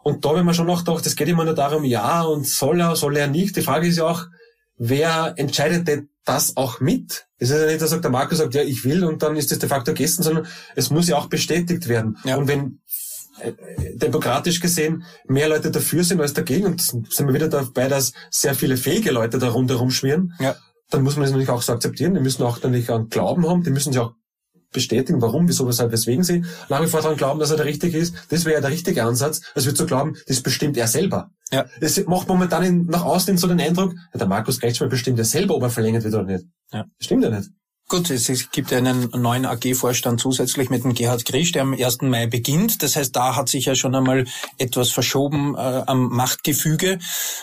Und 0.03 0.25
da 0.25 0.36
ich 0.38 0.43
mir 0.43 0.53
schon 0.53 0.67
noch 0.67 0.83
gedacht, 0.83 1.05
es 1.05 1.15
geht 1.15 1.27
immer 1.27 1.45
nur 1.45 1.55
darum, 1.55 1.83
ja 1.83 2.24
und 2.24 2.48
soll 2.48 2.81
er, 2.81 2.95
soll 2.95 3.17
er 3.17 3.27
nicht. 3.27 3.55
Die 3.55 3.62
Frage 3.62 3.88
ist 3.88 3.98
ja 3.98 4.05
auch, 4.05 4.25
wer 4.77 5.33
entscheidet 5.38 5.88
denn 5.88 6.09
das 6.25 6.57
auch 6.57 6.79
mit? 6.79 7.27
Es 7.38 7.50
ist 7.50 7.59
ja 7.59 7.67
nicht, 7.67 7.81
dass 7.81 8.00
der 8.00 8.09
Markus 8.09 8.39
sagt, 8.39 8.53
ja, 8.53 8.62
ich 8.62 8.83
will 8.86 9.03
und 9.03 9.21
dann 9.24 9.36
ist 9.36 9.51
das 9.51 9.59
de 9.59 9.69
facto 9.69 9.91
gegessen, 9.91 10.24
sondern 10.24 10.48
es 10.75 10.89
muss 10.89 11.07
ja 11.07 11.17
auch 11.17 11.27
bestätigt 11.27 11.88
werden. 11.88 12.17
Ja. 12.24 12.38
Und 12.38 12.48
wenn 12.48 12.79
äh, 13.41 13.53
demokratisch 13.95 14.59
gesehen 14.59 15.03
mehr 15.27 15.50
Leute 15.50 15.71
dafür 15.71 16.03
sind 16.03 16.21
als 16.21 16.33
dagegen, 16.33 16.65
und 16.65 16.81
sind 16.81 17.27
wir 17.27 17.33
wieder 17.33 17.48
dabei, 17.48 17.88
dass 17.88 18.13
sehr 18.29 18.55
viele 18.55 18.77
fähige 18.77 19.12
Leute 19.12 19.38
da 19.38 19.50
rundherum 19.50 19.91
schwirren, 19.91 20.33
ja. 20.39 20.55
dann 20.89 21.03
muss 21.03 21.15
man 21.15 21.25
es 21.25 21.31
natürlich 21.31 21.50
auch 21.50 21.62
so 21.62 21.74
akzeptieren. 21.74 22.13
Die 22.13 22.21
müssen 22.21 22.43
auch 22.43 22.62
natürlich 22.62 22.91
einen 22.91 23.09
Glauben 23.09 23.48
haben, 23.48 23.63
die 23.63 23.71
müssen 23.71 23.93
sich 23.93 24.01
auch 24.01 24.13
bestätigen, 24.71 25.21
warum, 25.21 25.47
wieso, 25.47 25.67
weshalb, 25.67 25.91
weswegen 25.91 26.23
sie 26.23 26.43
nach 26.69 26.81
wie 26.81 26.88
vor 26.88 27.01
daran 27.01 27.17
glauben, 27.17 27.39
dass 27.39 27.51
er 27.51 27.57
der 27.57 27.65
Richtige 27.65 27.97
ist. 27.97 28.15
Das 28.29 28.45
wäre 28.45 28.55
ja 28.55 28.61
der 28.61 28.71
richtige 28.71 29.03
Ansatz, 29.03 29.41
als 29.55 29.65
wir 29.65 29.75
zu 29.75 29.85
glauben, 29.85 30.15
das 30.27 30.41
bestimmt 30.41 30.77
er 30.77 30.88
selber. 30.88 31.31
Ja. 31.51 31.65
Es 31.79 32.03
macht 32.05 32.27
momentan 32.27 32.63
in, 32.63 32.85
nach 32.85 33.03
außen 33.03 33.38
so 33.38 33.47
den 33.47 33.59
Eindruck, 33.59 33.93
ja, 34.13 34.19
der 34.19 34.27
Markus 34.27 34.59
Kretschmer 34.59 34.88
bestimmt 34.88 35.17
ja 35.17 35.23
selber, 35.23 35.55
ob 35.55 35.63
er 35.63 35.69
verlängert 35.69 36.03
wird 36.03 36.13
oder 36.13 36.25
nicht. 36.25 36.45
Ja. 36.71 36.85
Stimmt 36.99 37.23
ja 37.23 37.29
nicht. 37.29 37.49
Gut, 37.89 38.12
es 38.12 38.51
gibt 38.51 38.72
einen 38.72 39.10
neuen 39.17 39.48
AG-Vorstand 39.48 40.22
zusätzlich 40.22 40.69
mit 40.69 40.84
dem 40.84 40.93
Gerhard 40.93 41.25
Grisch, 41.25 41.53
der 41.53 41.63
am 41.63 41.74
1. 41.74 42.03
Mai 42.03 42.27
beginnt. 42.27 42.84
Das 42.84 42.96
heißt, 42.96 43.15
da 43.15 43.36
hat 43.36 43.50
sich 43.50 43.65
ja 43.65 43.74
schon 43.74 43.96
einmal 43.96 44.25
etwas 44.60 44.91
verschoben 44.91 45.55
äh, 45.55 45.58
am 45.88 46.10
Machtgefüge. 46.10 47.00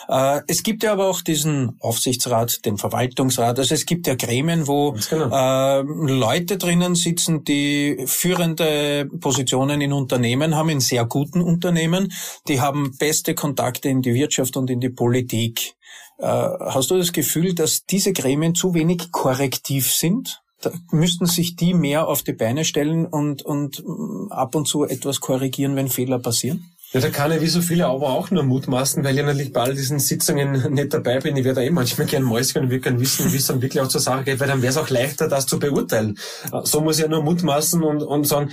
Äh, 0.08 0.40
es 0.46 0.62
gibt 0.62 0.84
ja 0.84 0.92
aber 0.92 1.08
auch 1.08 1.20
diesen 1.20 1.76
Aufsichtsrat, 1.80 2.64
den 2.64 2.78
Verwaltungsrat. 2.78 3.58
Also 3.58 3.74
es 3.74 3.86
gibt 3.86 4.06
ja 4.06 4.14
Gremien, 4.14 4.68
wo 4.68 4.94
genau. 5.10 5.80
äh, 5.80 5.82
Leute 5.82 6.58
drinnen 6.58 6.94
sitzen, 6.94 7.42
die 7.42 8.04
führende 8.06 9.10
Positionen 9.20 9.80
in 9.80 9.92
Unternehmen 9.92 10.54
haben, 10.54 10.68
in 10.68 10.78
sehr 10.78 11.06
guten 11.06 11.40
Unternehmen. 11.40 12.12
Die 12.46 12.60
haben 12.60 12.96
beste 12.96 13.34
Kontakte 13.34 13.88
in 13.88 14.00
die 14.00 14.14
Wirtschaft 14.14 14.56
und 14.56 14.70
in 14.70 14.78
die 14.78 14.90
Politik. 14.90 15.74
Äh, 16.18 16.26
hast 16.26 16.90
du 16.90 16.96
das 16.96 17.12
Gefühl, 17.12 17.54
dass 17.54 17.84
diese 17.84 18.12
Gremien 18.12 18.54
zu 18.54 18.74
wenig 18.74 19.10
korrektiv 19.12 19.92
sind? 19.92 20.42
Da 20.62 20.72
müssten 20.90 21.26
sich 21.26 21.56
die 21.56 21.74
mehr 21.74 22.08
auf 22.08 22.22
die 22.22 22.32
Beine 22.32 22.64
stellen 22.64 23.06
und, 23.06 23.42
und 23.42 23.84
mm, 23.86 24.32
ab 24.32 24.54
und 24.54 24.66
zu 24.66 24.84
etwas 24.84 25.20
korrigieren, 25.20 25.76
wenn 25.76 25.88
Fehler 25.88 26.18
passieren? 26.18 26.70
Ja, 26.92 27.00
da 27.00 27.10
kann 27.10 27.32
ich 27.32 27.40
wie 27.42 27.48
so 27.48 27.60
viele 27.60 27.86
aber 27.86 28.10
auch 28.10 28.30
nur 28.30 28.44
mutmaßen, 28.44 29.02
weil 29.04 29.18
ich 29.18 29.24
natürlich 29.24 29.52
bei 29.52 29.60
all 29.60 29.74
diesen 29.74 29.98
Sitzungen 29.98 30.72
nicht 30.72 30.94
dabei 30.94 31.18
bin. 31.18 31.36
Ich 31.36 31.44
werde 31.44 31.64
eh 31.64 31.70
manchmal 31.70 32.06
gern 32.06 32.22
Mäuschen 32.22 32.62
und 32.62 32.70
würde 32.70 32.80
gern 32.80 33.00
wissen, 33.00 33.30
wie 33.32 33.36
es 33.36 33.46
dann 33.48 33.60
wirklich 33.60 33.82
auch 33.82 33.88
zur 33.88 34.00
Sache 34.00 34.24
geht, 34.24 34.40
weil 34.40 34.46
dann 34.48 34.62
wäre 34.62 34.70
es 34.70 34.76
auch 34.76 34.88
leichter, 34.88 35.28
das 35.28 35.46
zu 35.46 35.58
beurteilen. 35.58 36.16
Äh, 36.52 36.60
so 36.62 36.80
muss 36.80 36.96
ich 36.96 37.02
ja 37.02 37.08
nur 37.08 37.22
mutmaßen 37.22 37.82
und, 37.82 38.02
und 38.02 38.26
sagen, 38.26 38.50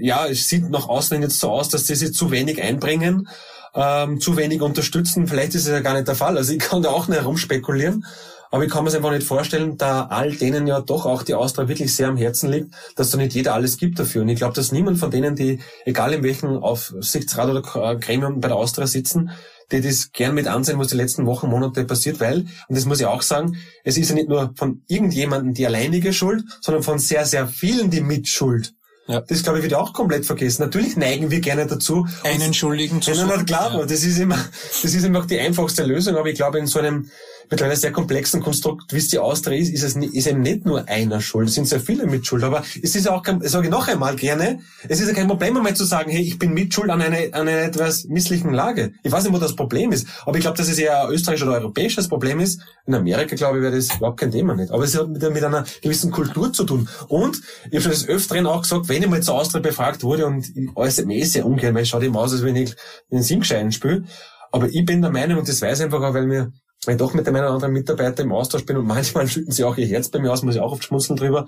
ja, 0.00 0.26
es 0.26 0.48
sieht 0.48 0.68
nach 0.70 0.88
außen 0.88 1.20
jetzt 1.20 1.38
so 1.38 1.50
aus, 1.50 1.68
dass 1.68 1.86
sie 1.86 1.94
sich 1.94 2.14
zu 2.14 2.30
wenig 2.30 2.60
einbringen 2.60 3.28
ähm, 3.74 4.20
zu 4.20 4.36
wenig 4.36 4.60
unterstützen. 4.62 5.26
Vielleicht 5.26 5.54
ist 5.54 5.66
es 5.66 5.70
ja 5.70 5.80
gar 5.80 5.94
nicht 5.94 6.08
der 6.08 6.14
Fall. 6.14 6.36
Also 6.36 6.52
ich 6.52 6.58
kann 6.58 6.82
da 6.82 6.90
auch 6.90 7.08
nicht 7.08 7.20
herumspekulieren. 7.20 8.04
Aber 8.50 8.64
ich 8.64 8.70
kann 8.70 8.84
mir 8.84 8.88
es 8.88 8.96
einfach 8.96 9.10
nicht 9.10 9.26
vorstellen, 9.26 9.76
da 9.76 10.06
all 10.06 10.32
denen 10.32 10.66
ja 10.66 10.80
doch 10.80 11.04
auch 11.04 11.22
die 11.22 11.34
Austria 11.34 11.68
wirklich 11.68 11.94
sehr 11.94 12.08
am 12.08 12.16
Herzen 12.16 12.50
liegt, 12.50 12.74
dass 12.96 13.10
da 13.10 13.18
nicht 13.18 13.34
jeder 13.34 13.54
alles 13.54 13.76
gibt 13.76 13.98
dafür. 13.98 14.22
Und 14.22 14.28
ich 14.30 14.38
glaube, 14.38 14.54
dass 14.54 14.72
niemand 14.72 14.98
von 14.98 15.10
denen, 15.10 15.36
die, 15.36 15.60
egal 15.84 16.14
in 16.14 16.22
welchem 16.22 16.56
Aufsichtsrat 16.56 17.50
oder 17.50 17.96
Gremium 17.96 18.40
bei 18.40 18.48
der 18.48 18.56
Austria 18.56 18.86
sitzen, 18.86 19.30
die 19.70 19.82
das 19.82 20.12
gern 20.12 20.34
mit 20.34 20.46
ansehen, 20.46 20.78
was 20.78 20.88
die 20.88 20.96
letzten 20.96 21.26
Wochen, 21.26 21.48
Monate 21.48 21.84
passiert, 21.84 22.20
weil, 22.20 22.46
und 22.68 22.76
das 22.76 22.86
muss 22.86 23.00
ich 23.00 23.06
auch 23.06 23.20
sagen, 23.20 23.58
es 23.84 23.98
ist 23.98 24.08
ja 24.08 24.14
nicht 24.14 24.30
nur 24.30 24.54
von 24.56 24.82
irgendjemandem 24.88 25.52
die 25.52 25.66
alleinige 25.66 26.14
Schuld, 26.14 26.44
sondern 26.62 26.82
von 26.82 26.98
sehr, 26.98 27.26
sehr 27.26 27.48
vielen 27.48 27.90
die 27.90 28.00
Mitschuld. 28.00 28.72
Ja. 29.08 29.22
Das, 29.22 29.42
glaube 29.42 29.58
ich, 29.58 29.64
wird 29.64 29.74
auch 29.74 29.94
komplett 29.94 30.26
vergessen. 30.26 30.62
Natürlich 30.62 30.96
neigen 30.96 31.30
wir 31.30 31.40
gerne 31.40 31.66
dazu. 31.66 32.06
Einen 32.24 32.52
Schuldigen 32.52 33.00
zu 33.00 33.14
suchen. 33.14 33.46
Klar, 33.46 33.74
ja. 33.78 33.86
das 33.86 34.04
ist 34.04 34.18
immer, 34.18 34.36
das 34.82 34.94
ist 34.94 35.04
immer 35.04 35.20
auch 35.20 35.26
die 35.26 35.40
einfachste 35.40 35.84
Lösung, 35.84 36.16
aber 36.16 36.28
ich 36.28 36.36
glaube, 36.36 36.58
in 36.58 36.66
so 36.66 36.78
einem 36.78 37.10
mittlerweile 37.50 37.76
sehr 37.76 37.92
komplexen 37.92 38.42
Konstrukt, 38.42 38.92
wie 38.92 38.98
es 38.98 39.08
die 39.08 39.18
Austria 39.18 39.58
ist, 39.58 39.70
ist 39.70 39.82
es 39.82 39.96
ist 39.96 40.26
eben 40.26 40.40
nicht 40.40 40.66
nur 40.66 40.88
einer 40.88 41.20
schuld, 41.20 41.48
es 41.48 41.54
sind 41.54 41.66
sehr 41.66 41.80
viele 41.80 42.06
mitschuld. 42.06 42.44
Aber 42.44 42.62
es 42.82 42.94
ist 42.94 43.08
auch, 43.08 43.22
kein, 43.22 43.40
sage 43.42 43.66
ich 43.66 43.70
noch 43.70 43.88
einmal 43.88 44.16
gerne, 44.16 44.60
es 44.88 45.00
ist 45.00 45.08
ja 45.08 45.14
kein 45.14 45.28
Problem 45.28 45.56
einmal 45.56 45.74
zu 45.74 45.84
sagen, 45.84 46.10
hey, 46.10 46.22
ich 46.22 46.38
bin 46.38 46.52
mitschuld 46.52 46.90
an, 46.90 47.00
eine, 47.00 47.32
an 47.32 47.48
einer 47.48 47.62
etwas 47.62 48.04
misslichen 48.04 48.52
Lage. 48.52 48.92
Ich 49.02 49.12
weiß 49.12 49.24
nicht, 49.24 49.32
wo 49.32 49.38
das 49.38 49.56
Problem 49.56 49.92
ist, 49.92 50.06
aber 50.24 50.36
ich 50.36 50.42
glaube, 50.42 50.56
dass 50.56 50.68
es 50.68 50.78
eher 50.78 51.04
ein 51.04 51.12
österreichisches 51.12 51.48
oder 51.48 51.58
europäisches 51.58 52.08
Problem 52.08 52.40
ist. 52.40 52.60
In 52.86 52.94
Amerika, 52.94 53.36
glaube 53.36 53.58
ich, 53.58 53.62
wäre 53.62 53.74
das 53.74 53.94
überhaupt 53.96 54.20
kein 54.20 54.30
Thema 54.30 54.54
nicht. 54.54 54.70
Aber 54.70 54.84
es 54.84 54.96
hat 54.96 55.08
mit, 55.08 55.22
mit 55.22 55.44
einer 55.44 55.64
gewissen 55.82 56.10
Kultur 56.10 56.52
zu 56.52 56.64
tun. 56.64 56.88
Und 57.08 57.40
ich 57.70 57.74
habe 57.74 57.82
schon 57.82 57.92
des 57.92 58.08
Öfteren 58.08 58.46
auch 58.46 58.62
gesagt, 58.62 58.88
wenn 58.88 59.02
ich 59.02 59.08
mal 59.08 59.22
zur 59.22 59.34
Austria 59.34 59.60
befragt 59.60 60.02
wurde 60.02 60.26
und 60.26 60.56
ich 60.56 60.68
äußere 60.74 61.06
mich 61.06 61.32
sehr 61.32 61.46
ungern, 61.46 61.74
weil 61.74 61.82
ich 61.82 61.88
schaue 61.88 62.04
immer 62.04 62.20
aus, 62.20 62.32
als 62.32 62.42
wenn 62.42 62.56
ich 62.56 62.74
den 63.10 63.22
Singschein 63.22 63.72
spiele. 63.72 64.04
Aber 64.50 64.68
ich 64.68 64.84
bin 64.84 65.02
der 65.02 65.10
Meinung, 65.10 65.38
und 65.38 65.48
das 65.48 65.60
weiß 65.60 65.78
ich 65.78 65.84
einfach 65.84 66.00
auch, 66.00 66.14
weil 66.14 66.28
wir 66.28 66.52
weil 66.84 66.94
ich 66.94 66.98
doch 66.98 67.14
mit 67.14 67.26
dem 67.26 67.34
einen 67.34 67.44
oder 67.44 67.54
anderen 67.54 67.74
Mitarbeiter 67.74 68.22
im 68.22 68.32
Austausch 68.32 68.64
bin 68.64 68.76
und 68.76 68.86
manchmal 68.86 69.26
schütten 69.28 69.52
sie 69.52 69.64
auch 69.64 69.76
ihr 69.76 69.86
Herz 69.86 70.08
bei 70.08 70.18
mir 70.18 70.32
aus, 70.32 70.42
muss 70.42 70.54
ich 70.54 70.60
auch 70.60 70.72
oft 70.72 70.84
schmunzeln 70.84 71.16
drüber, 71.16 71.46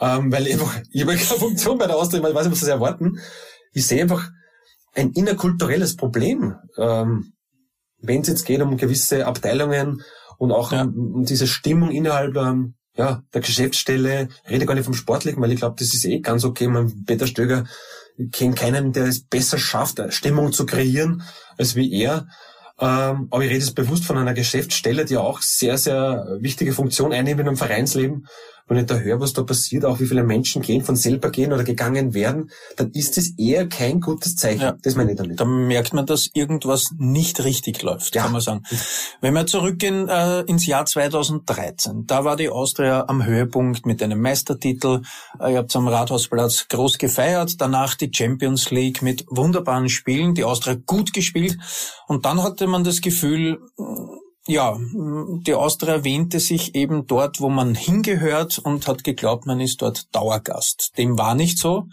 ähm, 0.00 0.32
weil 0.32 0.46
ich 0.46 0.54
einfach, 0.54 0.74
ich 0.90 1.02
habe 1.02 1.16
keine 1.16 1.40
Funktion 1.40 1.78
bei 1.78 1.86
der 1.86 1.96
Austausch, 1.96 2.20
ich 2.20 2.34
weiß 2.34 2.46
nicht, 2.46 2.52
was 2.52 2.60
sie 2.60 2.70
erwarten. 2.70 3.18
Ich 3.72 3.86
sehe 3.86 4.02
einfach 4.02 4.30
ein 4.94 5.12
innerkulturelles 5.12 5.96
Problem, 5.96 6.56
ähm, 6.76 7.32
wenn 7.98 8.22
es 8.22 8.28
jetzt 8.28 8.46
geht 8.46 8.62
um 8.62 8.76
gewisse 8.76 9.26
Abteilungen 9.26 10.02
und 10.38 10.52
auch 10.52 10.72
ja. 10.72 10.82
um, 10.82 11.14
um, 11.14 11.24
diese 11.24 11.46
Stimmung 11.46 11.90
innerhalb 11.90 12.36
ähm, 12.36 12.74
ja, 12.96 13.22
der 13.32 13.40
Geschäftsstelle, 13.40 14.28
ich 14.44 14.50
rede 14.50 14.66
gar 14.66 14.74
nicht 14.74 14.84
vom 14.84 14.94
Sportlichen, 14.94 15.40
weil 15.40 15.52
ich 15.52 15.58
glaube, 15.58 15.76
das 15.78 15.94
ist 15.94 16.04
eh 16.04 16.20
ganz 16.20 16.44
okay. 16.44 16.66
Man, 16.66 17.04
Peter 17.04 17.26
Stöger 17.26 17.64
Ich 18.16 18.32
kenne 18.32 18.54
keinen, 18.54 18.92
der 18.92 19.04
es 19.04 19.22
besser 19.22 19.58
schafft, 19.58 20.02
Stimmung 20.12 20.52
zu 20.52 20.66
kreieren, 20.66 21.22
als 21.56 21.76
wie 21.76 21.92
er. 21.92 22.26
Ähm, 22.80 23.28
aber 23.30 23.44
ich 23.44 23.50
rede 23.50 23.60
jetzt 23.60 23.74
bewusst 23.74 24.04
von 24.04 24.16
einer 24.16 24.32
Geschäftsstelle, 24.32 25.04
die 25.04 25.18
auch 25.18 25.42
sehr, 25.42 25.76
sehr 25.76 26.38
wichtige 26.40 26.72
Funktion 26.72 27.12
einnimmt 27.12 27.40
in 27.40 27.48
einem 27.48 27.56
Vereinsleben 27.56 28.26
wenn 28.70 28.78
ich 28.78 28.86
da 28.86 28.94
höre, 28.94 29.20
was 29.20 29.32
da 29.32 29.42
passiert, 29.42 29.84
auch 29.84 29.98
wie 29.98 30.06
viele 30.06 30.22
Menschen 30.22 30.62
gehen, 30.62 30.82
von 30.82 30.94
selber 30.94 31.30
gehen 31.30 31.52
oder 31.52 31.64
gegangen 31.64 32.14
werden, 32.14 32.50
dann 32.76 32.92
ist 32.92 33.16
das 33.16 33.30
eher 33.36 33.68
kein 33.68 34.00
gutes 34.00 34.36
Zeichen. 34.36 34.60
Ja. 34.60 34.76
Das 34.80 34.94
meine 34.94 35.10
ich 35.10 35.18
damit. 35.18 35.40
Da 35.40 35.44
merkt 35.44 35.92
man, 35.92 36.06
dass 36.06 36.30
irgendwas 36.34 36.90
nicht 36.96 37.42
richtig 37.42 37.82
läuft, 37.82 38.14
ja. 38.14 38.22
kann 38.22 38.32
man 38.32 38.40
sagen. 38.40 38.62
Wenn 39.20 39.34
wir 39.34 39.44
zurückgehen 39.46 40.08
äh, 40.08 40.42
ins 40.42 40.66
Jahr 40.66 40.86
2013, 40.86 42.06
da 42.06 42.24
war 42.24 42.36
die 42.36 42.48
Austria 42.48 43.06
am 43.08 43.24
Höhepunkt 43.24 43.86
mit 43.86 44.04
einem 44.04 44.20
Meistertitel. 44.20 45.02
Äh, 45.40 45.52
ihr 45.52 45.58
habt 45.58 45.74
am 45.74 45.88
Rathausplatz 45.88 46.68
groß 46.68 46.98
gefeiert, 46.98 47.60
danach 47.60 47.96
die 47.96 48.12
Champions 48.14 48.70
League 48.70 49.02
mit 49.02 49.26
wunderbaren 49.28 49.88
Spielen, 49.88 50.34
die 50.34 50.44
Austria 50.44 50.76
gut 50.86 51.12
gespielt. 51.12 51.58
Und 52.06 52.24
dann 52.24 52.40
hatte 52.40 52.68
man 52.68 52.84
das 52.84 53.00
Gefühl, 53.00 53.58
ja, 54.50 54.78
die 55.46 55.54
Austria 55.54 56.02
wähnte 56.02 56.40
sich 56.40 56.74
eben 56.74 57.06
dort, 57.06 57.40
wo 57.40 57.48
man 57.48 57.74
hingehört 57.74 58.58
und 58.58 58.88
hat 58.88 59.04
geglaubt, 59.04 59.46
man 59.46 59.60
ist 59.60 59.80
dort 59.80 60.14
Dauergast. 60.14 60.92
Dem 60.98 61.16
war 61.16 61.34
nicht 61.34 61.58
so. 61.58 61.84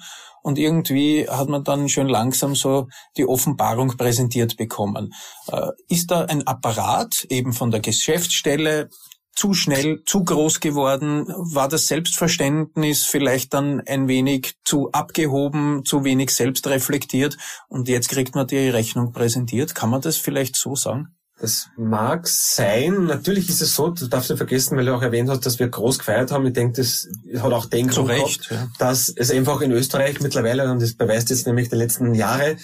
Und 0.41 0.57
irgendwie 0.57 1.27
hat 1.29 1.49
man 1.49 1.63
dann 1.63 1.89
schön 1.89 2.07
langsam 2.07 2.55
so 2.55 2.87
die 3.15 3.27
Offenbarung 3.27 3.95
präsentiert 3.97 4.57
bekommen. 4.57 5.13
Äh, 5.51 5.67
ist 5.87 6.09
da 6.09 6.21
ein 6.21 6.47
Apparat 6.47 7.25
eben 7.29 7.53
von 7.53 7.69
der 7.69 7.81
Geschäftsstelle 7.81 8.89
zu 9.35 9.53
schnell, 9.53 10.01
zu 10.05 10.23
groß 10.23 10.59
geworden? 10.59 11.27
War 11.27 11.67
das 11.67 11.85
Selbstverständnis 11.85 13.03
vielleicht 13.03 13.53
dann 13.53 13.81
ein 13.81 14.07
wenig 14.07 14.55
zu 14.63 14.91
abgehoben, 14.93 15.83
zu 15.85 16.03
wenig 16.03 16.31
selbstreflektiert 16.31 17.37
und 17.67 17.87
jetzt 17.87 18.09
kriegt 18.09 18.33
man 18.33 18.47
die 18.47 18.69
Rechnung 18.69 19.11
präsentiert? 19.11 19.75
Kann 19.75 19.91
man 19.91 20.01
das 20.01 20.17
vielleicht 20.17 20.55
so 20.55 20.75
sagen? 20.75 21.17
Das 21.39 21.69
mag 21.77 22.27
sein. 22.27 23.05
Natürlich 23.05 23.47
ist 23.47 23.61
es 23.61 23.75
so, 23.75 23.89
du 23.89 24.07
darfst 24.07 24.29
nicht 24.29 24.37
vergessen, 24.37 24.75
weil 24.75 24.85
du 24.85 24.95
auch 24.95 25.03
erwähnt 25.03 25.29
hast, 25.29 25.45
dass 25.45 25.59
wir 25.59 25.67
groß 25.67 25.99
gefeiert 25.99 26.31
haben. 26.31 26.47
Ich 26.47 26.53
denke, 26.53 26.81
das 26.81 27.07
hat 27.39 27.53
auch 27.53 27.65
den 27.65 27.87
Grund 27.87 28.09
gehabt, 28.09 28.47
ja. 28.49 28.67
dass 28.79 29.09
es 29.15 29.29
einfach 29.29 29.61
in 29.61 29.71
Österreich 29.71 30.19
mittlerweile, 30.19 30.71
und 30.71 30.81
das 30.81 30.93
beweist 30.93 31.29
jetzt 31.29 31.45
nämlich 31.45 31.69
die 31.69 31.75
letzten 31.75 32.15
Jahre, 32.15 32.57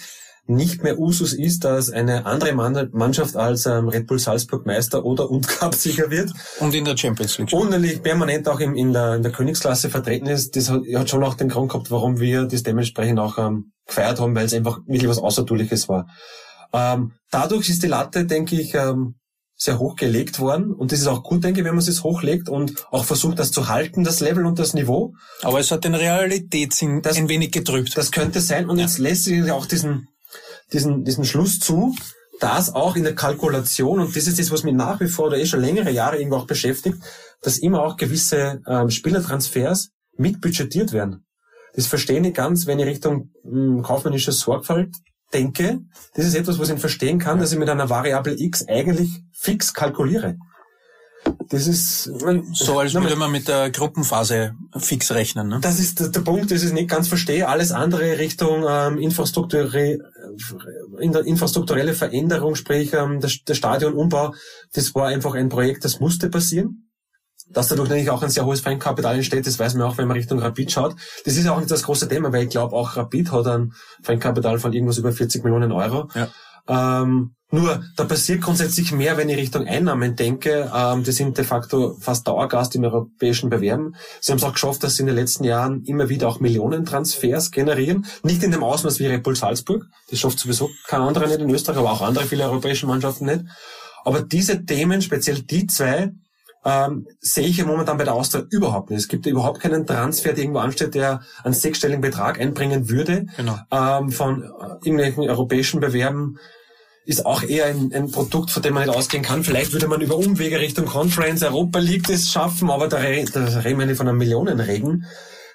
nicht 0.46 0.82
mehr 0.82 0.98
Usus 0.98 1.32
ist, 1.32 1.64
dass 1.64 1.88
eine 1.88 2.26
andere 2.26 2.52
Mannschaft 2.52 3.36
als 3.36 3.64
ähm, 3.64 3.88
Red 3.88 4.06
Bull 4.06 4.18
Salzburg 4.18 4.66
Meister 4.66 5.04
oder 5.04 5.30
und 5.30 5.48
Cupsieger 5.48 6.10
wird. 6.10 6.32
Und 6.60 6.74
in 6.74 6.84
der 6.84 6.96
Champions 6.96 7.38
League. 7.38 7.52
Und 7.52 7.70
natürlich 7.70 8.02
permanent 8.02 8.48
auch 8.48 8.60
in, 8.60 8.76
in, 8.76 8.92
der, 8.92 9.14
in 9.14 9.22
der 9.22 9.32
Königsklasse 9.32 9.88
vertreten 9.88 10.26
ist. 10.26 10.54
Das 10.54 10.68
hat, 10.68 10.82
hat 10.94 11.08
schon 11.08 11.24
auch 11.24 11.34
den 11.34 11.48
Grund 11.48 11.70
gehabt, 11.70 11.90
warum 11.90 12.20
wir 12.20 12.44
das 12.44 12.62
dementsprechend 12.62 13.20
auch 13.20 13.38
ähm, 13.38 13.72
gefeiert 13.86 14.20
haben, 14.20 14.34
weil 14.34 14.44
es 14.44 14.52
einfach 14.52 14.80
wirklich 14.86 15.08
was 15.08 15.18
Außertürliches 15.18 15.88
war. 15.88 16.06
Ähm, 16.74 17.12
dadurch 17.30 17.70
ist 17.70 17.82
die 17.82 17.88
Latte, 17.88 18.26
denke 18.26 18.60
ich, 18.60 18.74
ähm, 18.74 19.14
sehr 19.56 19.78
hoch 19.78 19.94
gelegt 19.94 20.40
worden. 20.40 20.72
Und 20.72 20.90
das 20.90 21.00
ist 21.00 21.06
auch 21.06 21.22
gut, 21.22 21.44
denke 21.44 21.60
ich, 21.60 21.64
wenn 21.64 21.76
man 21.76 21.86
es 21.86 22.02
hochlegt 22.02 22.48
und 22.48 22.84
auch 22.90 23.04
versucht, 23.04 23.38
das 23.38 23.52
zu 23.52 23.68
halten, 23.68 24.02
das 24.02 24.20
Level 24.20 24.44
und 24.44 24.58
das 24.58 24.74
Niveau. 24.74 25.14
Aber 25.42 25.60
es 25.60 25.70
hat 25.70 25.84
den 25.84 25.94
Realitätssinn 25.94 27.02
das, 27.02 27.16
ein 27.16 27.28
wenig 27.28 27.52
getrübt. 27.52 27.96
Das 27.96 28.10
könnte 28.10 28.40
sein. 28.40 28.68
Und 28.68 28.78
ja. 28.78 28.84
jetzt 28.84 28.98
lässt 28.98 29.24
sich 29.24 29.50
auch 29.52 29.66
diesen, 29.66 30.08
diesen, 30.72 31.04
diesen 31.04 31.24
Schluss 31.24 31.60
zu, 31.60 31.94
dass 32.40 32.74
auch 32.74 32.96
in 32.96 33.04
der 33.04 33.14
Kalkulation, 33.14 34.00
und 34.00 34.16
das 34.16 34.26
ist 34.26 34.40
das, 34.40 34.50
was 34.50 34.64
mich 34.64 34.74
nach 34.74 35.00
wie 35.00 35.06
vor 35.06 35.26
oder 35.26 35.38
eh 35.38 35.46
schon 35.46 35.60
längere 35.60 35.92
Jahre 35.92 36.18
irgendwo 36.18 36.38
auch 36.38 36.46
beschäftigt, 36.46 36.98
dass 37.40 37.58
immer 37.58 37.84
auch 37.84 37.96
gewisse 37.96 38.60
ähm, 38.66 38.90
Spielertransfers 38.90 39.90
mitbudgetiert 40.16 40.92
werden. 40.92 41.24
Das 41.74 41.86
verstehe 41.86 42.26
ich 42.26 42.34
ganz, 42.34 42.66
wenn 42.66 42.80
ich 42.80 42.86
Richtung 42.86 43.30
mh, 43.44 43.50
hm, 43.50 43.82
kaufmännische 43.82 44.32
Sorgfalt 44.32 44.96
denke, 45.34 45.80
das 46.14 46.26
ist 46.26 46.34
etwas, 46.34 46.58
was 46.58 46.70
ich 46.70 46.80
verstehen 46.80 47.18
kann, 47.18 47.38
dass 47.38 47.52
ich 47.52 47.58
mit 47.58 47.68
einer 47.68 47.90
Variable 47.90 48.34
x 48.38 48.66
eigentlich 48.68 49.22
fix 49.32 49.74
kalkuliere. 49.74 50.36
Das 51.48 51.66
ist 51.66 52.10
man, 52.22 52.52
so, 52.52 52.78
als 52.78 52.94
würde 52.94 53.16
man 53.16 53.32
mit 53.32 53.48
der 53.48 53.70
Gruppenphase 53.70 54.54
fix 54.76 55.10
rechnen. 55.10 55.48
Ne? 55.48 55.58
Das 55.60 55.78
ist 55.78 56.00
der, 56.00 56.08
der 56.08 56.20
Punkt, 56.20 56.50
das 56.50 56.62
ich 56.62 56.72
nicht 56.72 56.88
ganz 56.88 57.08
verstehe. 57.08 57.48
Alles 57.48 57.72
andere 57.72 58.18
Richtung 58.18 58.64
ähm, 58.68 58.98
infrastrukturelle, 58.98 59.98
in 61.00 61.12
der 61.12 61.24
infrastrukturelle 61.24 61.94
Veränderung, 61.94 62.54
sprich 62.54 62.92
ähm, 62.92 63.20
der, 63.20 63.30
der 63.46 63.54
Stadionumbau, 63.54 64.34
das 64.72 64.94
war 64.94 65.08
einfach 65.08 65.34
ein 65.34 65.48
Projekt, 65.48 65.84
das 65.84 66.00
musste 66.00 66.28
passieren. 66.28 66.90
Dass 67.50 67.68
dadurch 67.68 67.88
natürlich 67.88 68.10
auch 68.10 68.22
ein 68.22 68.30
sehr 68.30 68.46
hohes 68.46 68.60
Fremdkapital 68.60 69.16
entsteht, 69.16 69.46
das 69.46 69.58
weiß 69.58 69.74
man 69.74 69.86
auch, 69.86 69.98
wenn 69.98 70.08
man 70.08 70.16
Richtung 70.16 70.38
Rapid 70.38 70.72
schaut. 70.72 70.96
Das 71.24 71.36
ist 71.36 71.46
auch 71.46 71.58
nicht 71.58 71.70
das 71.70 71.82
große 71.82 72.08
Thema, 72.08 72.32
weil 72.32 72.44
ich 72.44 72.50
glaube, 72.50 72.74
auch 72.74 72.96
Rapid 72.96 73.32
hat 73.32 73.46
ein 73.46 73.72
Fremdkapital 74.02 74.58
von 74.58 74.72
irgendwas 74.72 74.98
über 74.98 75.12
40 75.12 75.44
Millionen 75.44 75.72
Euro. 75.72 76.08
Ja. 76.14 76.28
Ähm, 76.66 77.34
nur, 77.54 77.84
da 77.96 78.04
passiert 78.04 78.40
grundsätzlich 78.40 78.90
mehr, 78.90 79.16
wenn 79.16 79.28
ich 79.28 79.36
Richtung 79.36 79.68
Einnahmen 79.68 80.16
denke. 80.16 80.72
Ähm, 80.74 81.04
die 81.04 81.12
sind 81.12 81.38
de 81.38 81.44
facto 81.44 81.96
fast 82.00 82.26
Dauergast 82.26 82.74
im 82.74 82.82
europäischen 82.82 83.48
Bewerben. 83.48 83.94
Sie 84.20 84.32
haben 84.32 84.38
es 84.38 84.44
auch 84.44 84.54
geschafft, 84.54 84.82
dass 84.82 84.96
sie 84.96 85.02
in 85.02 85.06
den 85.06 85.14
letzten 85.14 85.44
Jahren 85.44 85.84
immer 85.84 86.08
wieder 86.08 86.26
auch 86.26 86.40
Millionentransfers 86.40 87.52
generieren. 87.52 88.06
Nicht 88.24 88.42
in 88.42 88.50
dem 88.50 88.64
Ausmaß 88.64 88.98
wie 88.98 89.06
Red 89.06 89.22
Bull 89.22 89.36
Salzburg. 89.36 89.84
Das 90.10 90.18
schafft 90.18 90.40
sowieso 90.40 90.68
kein 90.88 91.02
anderer 91.02 91.28
nicht 91.28 91.38
in 91.38 91.50
Österreich, 91.50 91.78
aber 91.78 91.92
auch 91.92 92.02
andere 92.02 92.24
viele 92.24 92.44
europäische 92.44 92.86
Mannschaften 92.86 93.26
nicht. 93.26 93.44
Aber 94.04 94.22
diese 94.22 94.64
Themen, 94.64 95.00
speziell 95.00 95.40
die 95.42 95.68
zwei, 95.68 96.10
ähm, 96.64 97.06
sehe 97.20 97.46
ich 97.46 97.58
ja 97.58 97.66
momentan 97.66 97.98
bei 97.98 98.04
der 98.04 98.14
Austria 98.14 98.44
überhaupt 98.50 98.90
nicht. 98.90 99.00
Es 99.00 99.08
gibt 99.08 99.26
überhaupt 99.26 99.60
keinen 99.60 99.86
Transfer, 99.86 100.32
der 100.32 100.44
irgendwo 100.44 100.60
ansteht, 100.60 100.94
der 100.94 101.22
einen 101.42 101.54
sechsstelligen 101.54 102.00
Betrag 102.00 102.40
einbringen 102.40 102.88
würde. 102.88 103.26
Genau. 103.36 103.58
Ähm, 103.70 104.10
von 104.10 104.42
äh, 104.42 104.46
irgendwelchen 104.84 105.28
europäischen 105.28 105.80
Bewerben 105.80 106.38
ist 107.06 107.26
auch 107.26 107.42
eher 107.42 107.66
ein, 107.66 107.92
ein, 107.92 108.10
Produkt, 108.10 108.50
von 108.50 108.62
dem 108.62 108.74
man 108.74 108.86
nicht 108.86 108.96
ausgehen 108.96 109.22
kann. 109.22 109.44
Vielleicht 109.44 109.72
würde 109.72 109.88
man 109.88 110.00
über 110.00 110.16
Umwege 110.16 110.58
Richtung 110.58 110.86
Conference, 110.86 111.42
Europa 111.42 111.78
League 111.78 112.06
das 112.06 112.30
schaffen, 112.30 112.70
aber 112.70 112.88
da, 112.88 112.96
da 112.98 113.60
reden 113.60 113.78
wir 113.78 113.86
nicht 113.86 113.98
von 113.98 114.08
einem 114.08 114.16
Millionenregen. 114.16 115.04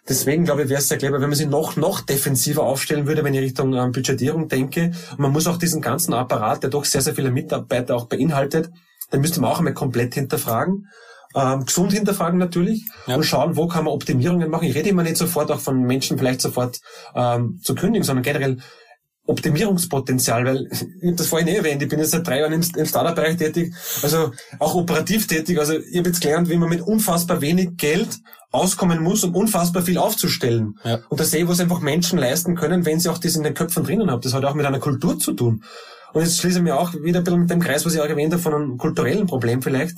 Deswegen 0.07 0.45
glaube 0.45 0.63
ich, 0.63 0.69
wäre 0.69 0.79
es 0.79 0.87
sehr 0.87 0.97
clever, 0.97 1.21
wenn 1.21 1.29
man 1.29 1.37
sich 1.37 1.47
noch, 1.47 1.75
noch 1.75 2.01
defensiver 2.01 2.63
aufstellen 2.63 3.07
würde, 3.07 3.23
wenn 3.23 3.33
ich 3.33 3.41
Richtung 3.41 3.73
ähm, 3.73 3.91
Budgetierung 3.91 4.47
denke. 4.47 4.91
Und 5.11 5.19
man 5.19 5.31
muss 5.31 5.47
auch 5.47 5.57
diesen 5.57 5.81
ganzen 5.81 6.13
Apparat, 6.13 6.61
der 6.63 6.69
doch 6.69 6.85
sehr, 6.85 7.01
sehr 7.01 7.15
viele 7.15 7.31
Mitarbeiter 7.31 7.95
auch 7.95 8.05
beinhaltet, 8.05 8.71
den 9.11 9.21
müsste 9.21 9.41
man 9.41 9.51
auch 9.51 9.59
einmal 9.59 9.73
komplett 9.73 10.13
hinterfragen. 10.13 10.87
Ähm, 11.35 11.65
gesund 11.65 11.93
hinterfragen 11.93 12.39
natürlich 12.39 12.87
ja. 13.05 13.15
und 13.15 13.23
schauen, 13.23 13.55
wo 13.55 13.67
kann 13.67 13.85
man 13.85 13.93
Optimierungen 13.93 14.49
machen. 14.49 14.67
Ich 14.67 14.75
rede 14.75 14.89
immer 14.89 15.03
nicht 15.03 15.17
sofort 15.17 15.51
auch 15.51 15.59
von 15.59 15.81
Menschen 15.83 16.17
vielleicht 16.17 16.41
sofort 16.41 16.79
ähm, 17.13 17.59
zu 17.61 17.75
kündigen, 17.75 18.03
sondern 18.03 18.23
generell 18.23 18.57
Optimierungspotenzial, 19.29 20.45
weil 20.45 20.67
ich 20.71 20.81
habe 20.81 21.15
das 21.15 21.27
vorhin 21.27 21.47
eh 21.47 21.57
erwähnt, 21.57 21.83
ich 21.83 21.89
bin 21.89 21.99
jetzt 21.99 22.11
seit 22.11 22.27
drei 22.27 22.39
Jahren 22.39 22.53
im, 22.53 22.63
im 22.75 22.85
Startup-Bereich 22.85 23.37
tätig, 23.37 23.73
also 24.01 24.31
auch 24.57 24.73
operativ 24.73 25.27
tätig. 25.27 25.59
Also 25.59 25.73
ich 25.77 25.97
habe 25.97 26.09
jetzt 26.09 26.21
gelernt, 26.21 26.49
wie 26.49 26.57
man 26.57 26.69
mit 26.69 26.81
unfassbar 26.81 27.41
wenig 27.41 27.77
Geld 27.77 28.09
auskommen 28.51 29.03
muss, 29.03 29.23
um 29.23 29.35
unfassbar 29.35 29.83
viel 29.83 29.99
aufzustellen. 29.99 30.79
Ja. 30.83 30.99
Und 31.09 31.19
da 31.19 31.23
sehe 31.23 31.43
ich, 31.43 31.47
was 31.47 31.59
einfach 31.59 31.81
Menschen 31.81 32.17
leisten 32.17 32.55
können, 32.55 32.85
wenn 32.85 32.99
sie 32.99 33.09
auch 33.09 33.19
das 33.19 33.35
in 33.35 33.43
den 33.43 33.53
Köpfen 33.53 33.83
drinnen 33.83 34.09
haben. 34.09 34.21
Das 34.21 34.33
hat 34.33 34.43
auch 34.45 34.55
mit 34.55 34.65
einer 34.65 34.79
Kultur 34.79 35.19
zu 35.19 35.33
tun. 35.33 35.63
Und 36.13 36.21
jetzt 36.21 36.39
schließe 36.39 36.59
ich 36.59 36.63
mir 36.63 36.77
auch 36.77 36.93
wieder 36.93 37.19
ein 37.19 37.23
bisschen 37.23 37.41
mit 37.41 37.49
dem 37.49 37.59
Kreis, 37.59 37.85
was 37.85 37.93
ich 37.93 38.01
auch 38.01 38.05
erwähnt 38.05 38.33
habe, 38.33 38.41
von 38.41 38.53
einem 38.53 38.77
kulturellen 38.77 39.27
Problem 39.27 39.61
vielleicht. 39.61 39.97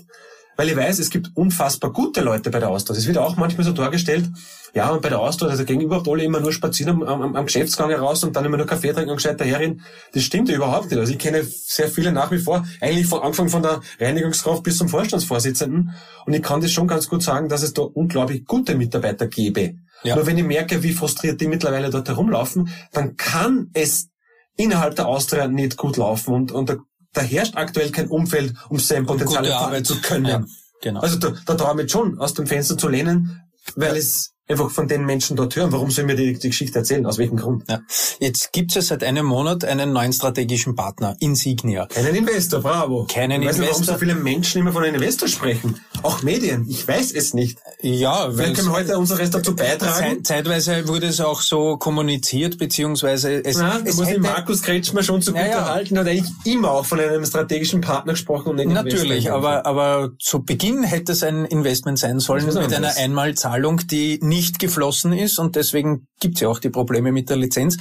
Weil 0.57 0.69
ich 0.69 0.75
weiß, 0.75 0.99
es 0.99 1.09
gibt 1.09 1.31
unfassbar 1.35 1.91
gute 1.93 2.21
Leute 2.21 2.51
bei 2.51 2.59
der 2.59 2.69
Austria. 2.69 2.97
Es 2.97 3.07
wird 3.07 3.17
auch 3.17 3.37
manchmal 3.37 3.65
so 3.65 3.71
dargestellt, 3.71 4.29
ja, 4.73 4.89
und 4.89 5.01
bei 5.01 5.09
der 5.09 5.19
Austria, 5.19 5.49
also 5.49 5.65
gegenüber 5.65 6.01
alle 6.07 6.23
immer 6.23 6.39
nur 6.39 6.53
spazieren 6.53 7.03
am, 7.03 7.21
am, 7.21 7.35
am 7.35 7.45
Geschäftsgang 7.45 7.89
heraus 7.89 8.23
und 8.23 8.35
dann 8.35 8.45
immer 8.45 8.57
nur 8.57 8.65
Kaffee 8.65 8.93
trinken 8.93 9.09
und 9.09 9.17
gescheit 9.17 9.39
daherin. 9.39 9.81
Das 10.13 10.23
stimmt 10.23 10.47
ja 10.47 10.55
überhaupt 10.55 10.89
nicht. 10.89 10.99
Also 10.99 11.11
ich 11.11 11.19
kenne 11.19 11.43
sehr 11.43 11.89
viele 11.89 12.11
nach 12.13 12.31
wie 12.31 12.37
vor, 12.37 12.65
eigentlich 12.79 13.05
von 13.05 13.21
Anfang 13.21 13.49
von 13.49 13.61
der 13.61 13.81
Reinigungskraft 13.99 14.63
bis 14.63 14.77
zum 14.77 14.87
Vorstandsvorsitzenden. 14.87 15.91
Und 16.25 16.33
ich 16.33 16.41
kann 16.41 16.61
das 16.61 16.71
schon 16.71 16.87
ganz 16.87 17.09
gut 17.09 17.21
sagen, 17.21 17.49
dass 17.49 17.63
es 17.63 17.73
da 17.73 17.81
unglaublich 17.81 18.45
gute 18.45 18.75
Mitarbeiter 18.75 19.27
gäbe. 19.27 19.75
Ja. 20.03 20.15
Nur 20.15 20.25
wenn 20.25 20.37
ich 20.37 20.45
merke, 20.45 20.81
wie 20.83 20.93
frustriert 20.93 21.41
die 21.41 21.47
mittlerweile 21.47 21.89
dort 21.89 22.07
herumlaufen, 22.07 22.69
dann 22.93 23.17
kann 23.17 23.69
es 23.73 24.10
innerhalb 24.57 24.95
der 24.95 25.07
Austria 25.07 25.47
nicht 25.47 25.77
gut 25.77 25.97
laufen 25.97 26.33
und, 26.33 26.51
und 26.51 26.69
da, 26.69 26.75
da 27.13 27.21
herrscht 27.21 27.55
aktuell 27.55 27.91
kein 27.91 28.07
Umfeld, 28.07 28.53
um 28.69 28.79
sein 28.79 29.05
Potenzial 29.05 29.45
entfalten 29.45 29.85
zu 29.85 30.01
können. 30.01 30.25
Ja, 30.25 30.43
genau. 30.81 31.01
Also 31.01 31.17
da, 31.17 31.33
da 31.45 31.55
traue 31.55 31.71
ich 31.71 31.83
mich 31.83 31.91
schon, 31.91 32.19
aus 32.19 32.33
dem 32.33 32.47
Fenster 32.47 32.77
zu 32.77 32.87
lehnen, 32.87 33.41
weil 33.75 33.95
es 33.95 34.33
einfach 34.51 34.71
von 34.71 34.87
den 34.87 35.05
Menschen 35.05 35.35
dort 35.35 35.55
hören. 35.55 35.71
Warum 35.71 35.91
sollen 35.91 36.07
wir 36.07 36.15
die, 36.15 36.37
die 36.37 36.49
Geschichte 36.49 36.79
erzählen? 36.79 37.05
Aus 37.05 37.17
welchem 37.17 37.37
Grund? 37.37 37.63
Ja. 37.69 37.81
Jetzt 38.19 38.51
gibt 38.53 38.71
es 38.71 38.75
ja 38.75 38.81
seit 38.81 39.03
einem 39.03 39.25
Monat 39.25 39.65
einen 39.65 39.93
neuen 39.93 40.13
strategischen 40.13 40.75
Partner, 40.75 41.15
Insignia. 41.19 41.87
Keinen 41.87 42.15
Investor, 42.15 42.61
bravo. 42.61 43.07
Keinen 43.11 43.41
ich 43.41 43.47
weiß 43.47 43.55
Investor. 43.57 43.61
Nicht, 43.61 43.71
warum 43.71 43.83
so 43.83 44.05
viele 44.05 44.15
Menschen 44.15 44.61
immer 44.61 44.71
von 44.71 44.83
einem 44.83 44.95
Investor 44.95 45.27
sprechen. 45.27 45.79
Auch 46.03 46.23
Medien. 46.23 46.65
Ich 46.69 46.87
weiß 46.87 47.11
es 47.13 47.33
nicht. 47.33 47.59
Ja, 47.81 48.37
weil 48.37 48.53
können 48.53 48.67
wir 48.67 48.73
heute 48.73 48.97
unseres 48.97 49.29
dazu 49.29 49.55
beitragen. 49.55 50.23
Zeitweise 50.23 50.87
wurde 50.87 51.07
es 51.07 51.19
auch 51.19 51.41
so 51.41 51.77
kommuniziert, 51.77 52.57
beziehungsweise 52.57 53.43
es. 53.43 53.57
Ja, 53.57 53.79
es 53.83 53.97
muss 53.97 54.07
hätte, 54.07 54.19
Markus 54.19 54.61
Kretschmer 54.61 55.03
schon 55.03 55.21
zu 55.21 55.31
gut 55.31 55.41
ja, 55.41 55.47
erhalten, 55.47 55.97
hat 55.97 56.07
eigentlich 56.07 56.31
immer 56.45 56.71
auch 56.71 56.85
von 56.85 56.99
einem 56.99 57.25
strategischen 57.25 57.81
Partner 57.81 58.13
gesprochen 58.13 58.49
und 58.49 58.55
nicht 58.57 58.69
Natürlich, 58.69 59.31
aber, 59.31 59.65
aber 59.65 60.11
zu 60.19 60.43
Beginn 60.43 60.83
hätte 60.83 61.11
es 61.11 61.23
ein 61.23 61.45
Investment 61.45 61.99
sein 61.99 62.19
sollen 62.19 62.45
mit 62.45 62.73
einer 62.73 62.97
Einmalzahlung, 62.97 63.81
die 63.87 64.19
nicht 64.21 64.40
nicht 64.41 64.57
geflossen 64.57 65.13
ist 65.13 65.37
und 65.37 65.55
deswegen 65.55 66.07
gibt's 66.19 66.41
ja 66.41 66.49
auch 66.49 66.57
die 66.57 66.71
Probleme 66.71 67.11
mit 67.11 67.29
der 67.29 67.37
Lizenz. 67.37 67.77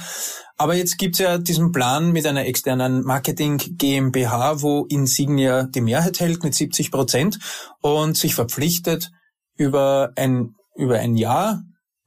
Aber 0.57 0.75
jetzt 0.75 0.99
gibt's 0.99 1.17
ja 1.17 1.39
diesen 1.39 1.71
Plan 1.71 2.11
mit 2.11 2.27
einer 2.27 2.45
externen 2.45 3.01
Marketing 3.01 3.57
GmbH, 3.57 4.61
wo 4.61 4.85
Insignia 4.85 5.63
die 5.63 5.81
Mehrheit 5.81 6.19
hält 6.19 6.43
mit 6.43 6.53
70 6.53 6.91
Prozent 6.91 7.39
und 7.81 8.15
sich 8.15 8.35
verpflichtet, 8.35 9.09
über 9.57 10.11
ein, 10.15 10.53
über 10.75 10.99
ein 10.99 11.15
Jahr 11.15 11.63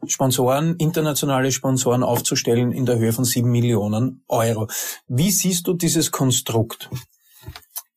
Sponsoren, 0.06 0.76
internationale 0.76 1.50
Sponsoren 1.50 2.04
aufzustellen 2.04 2.70
in 2.70 2.86
der 2.86 2.98
Höhe 2.98 3.12
von 3.12 3.24
sieben 3.24 3.50
Millionen 3.50 4.22
Euro. 4.28 4.68
Wie 5.08 5.32
siehst 5.32 5.66
du 5.66 5.74
dieses 5.74 6.12
Konstrukt? 6.12 6.90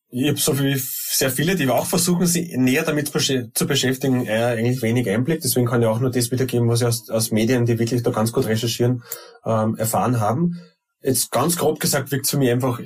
Ich 0.10 0.30
habe 0.30 0.40
so 0.40 0.58
wie 0.60 0.76
sehr 0.76 1.30
viele, 1.30 1.56
die 1.56 1.68
auch 1.68 1.86
versuchen, 1.86 2.26
sich 2.26 2.56
näher 2.56 2.84
damit 2.84 3.08
zu 3.10 3.68
beschäftigen, 3.68 4.26
äh, 4.26 4.56
eigentlich 4.58 4.82
wenig 4.82 5.10
Einblick. 5.10 5.42
Deswegen 5.42 5.66
kann 5.66 5.82
ich 5.82 5.88
auch 5.88 6.00
nur 6.00 6.12
das 6.12 6.32
wiedergeben, 6.32 6.70
was 6.70 6.82
ich 6.82 6.88
aus, 6.88 7.10
aus 7.10 7.32
Medien, 7.32 7.66
die 7.66 7.78
wirklich 7.78 8.04
da 8.04 8.12
ganz 8.12 8.32
gut 8.32 8.46
recherchieren, 8.46 9.04
ähm, 9.46 9.76
erfahren 9.76 10.22
haben. 10.22 10.62
Jetzt 11.02 11.32
ganz 11.32 11.58
grob 11.58 11.80
gesagt 11.80 12.12
wirkt 12.12 12.26
es 12.26 12.32
für 12.32 12.38
mich 12.38 12.50
einfach, 12.50 12.80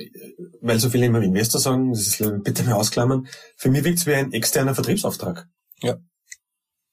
weil 0.60 0.78
so 0.78 0.90
viele 0.90 1.06
immer 1.06 1.22
Investor 1.22 1.60
sagen, 1.60 1.92
das 1.92 2.06
ist 2.08 2.42
bitte 2.42 2.64
mal 2.64 2.74
ausklammern, 2.74 3.26
für 3.56 3.70
mich 3.70 3.84
wirkt 3.84 3.98
es 3.98 4.06
wie 4.06 4.14
ein 4.14 4.32
externer 4.32 4.74
Vertriebsauftrag. 4.74 5.46
Ja. 5.80 5.96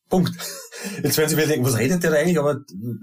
Punkt. 0.09 0.33
Jetzt 1.03 1.17
werden 1.17 1.29
Sie 1.29 1.37
wieder 1.37 1.47
denken, 1.47 1.65
was 1.65 1.77
redet 1.77 2.03
der 2.03 2.11
da 2.11 2.17
eigentlich? 2.17 2.39
Aber 2.39 2.57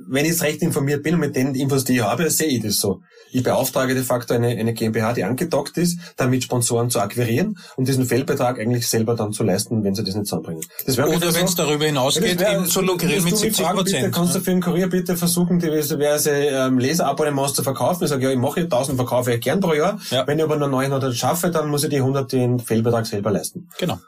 wenn 0.08 0.24
ich 0.24 0.32
jetzt 0.32 0.42
recht 0.42 0.62
informiert 0.62 1.02
bin 1.02 1.14
und 1.14 1.20
mit 1.20 1.36
den 1.36 1.54
Infos, 1.54 1.84
die 1.84 1.96
ich 1.96 2.02
habe, 2.02 2.30
sehe 2.30 2.48
ich 2.48 2.62
das 2.62 2.80
so. 2.80 3.02
Ich 3.30 3.42
beauftrage 3.42 3.94
de 3.94 4.02
facto 4.02 4.34
eine, 4.34 4.48
eine 4.48 4.72
GmbH, 4.72 5.12
die 5.12 5.24
angedockt 5.24 5.76
ist, 5.76 5.98
damit 6.16 6.42
Sponsoren 6.42 6.90
zu 6.90 7.00
akquirieren 7.00 7.58
und 7.76 7.86
diesen 7.86 8.06
Feldbetrag 8.06 8.58
eigentlich 8.58 8.88
selber 8.88 9.14
dann 9.14 9.32
zu 9.32 9.44
leisten, 9.44 9.84
wenn 9.84 9.94
sie 9.94 10.04
das 10.04 10.14
nicht 10.14 10.26
zusammenbringen. 10.26 10.62
Das 10.86 10.98
Oder 10.98 11.34
wenn 11.34 11.44
es 11.44 11.52
so, 11.52 11.64
darüber 11.64 11.84
hinausgeht, 11.84 12.40
wär, 12.40 12.54
eben 12.54 12.66
zu 12.66 12.80
lukrieren 12.80 13.24
mit 13.24 13.36
70 13.36 13.66
Prozent. 13.66 14.14
Kannst 14.14 14.34
du 14.34 14.40
für 14.40 14.50
den 14.50 14.62
Kurier 14.62 14.88
bitte 14.88 15.16
versuchen, 15.16 15.58
diverse 15.58 16.30
ähm, 16.30 16.78
Leserabonnements 16.78 17.54
zu 17.54 17.62
verkaufen? 17.62 18.04
Ich 18.04 18.10
sage, 18.10 18.24
ja, 18.24 18.30
ich 18.30 18.38
mache 18.38 18.60
1000 18.60 18.96
verkaufe 18.96 19.34
ich 19.34 19.40
gern 19.40 19.60
pro 19.60 19.74
Jahr. 19.74 20.00
Ja. 20.10 20.26
Wenn 20.26 20.38
ich 20.38 20.44
aber 20.44 20.56
nur 20.56 20.68
900 20.68 21.14
schaffe, 21.14 21.50
dann 21.50 21.68
muss 21.68 21.84
ich 21.84 21.90
die 21.90 21.96
100 21.96 22.32
den 22.32 22.58
Feldbetrag 22.58 23.06
selber 23.06 23.30
leisten. 23.30 23.68
Genau. 23.78 23.98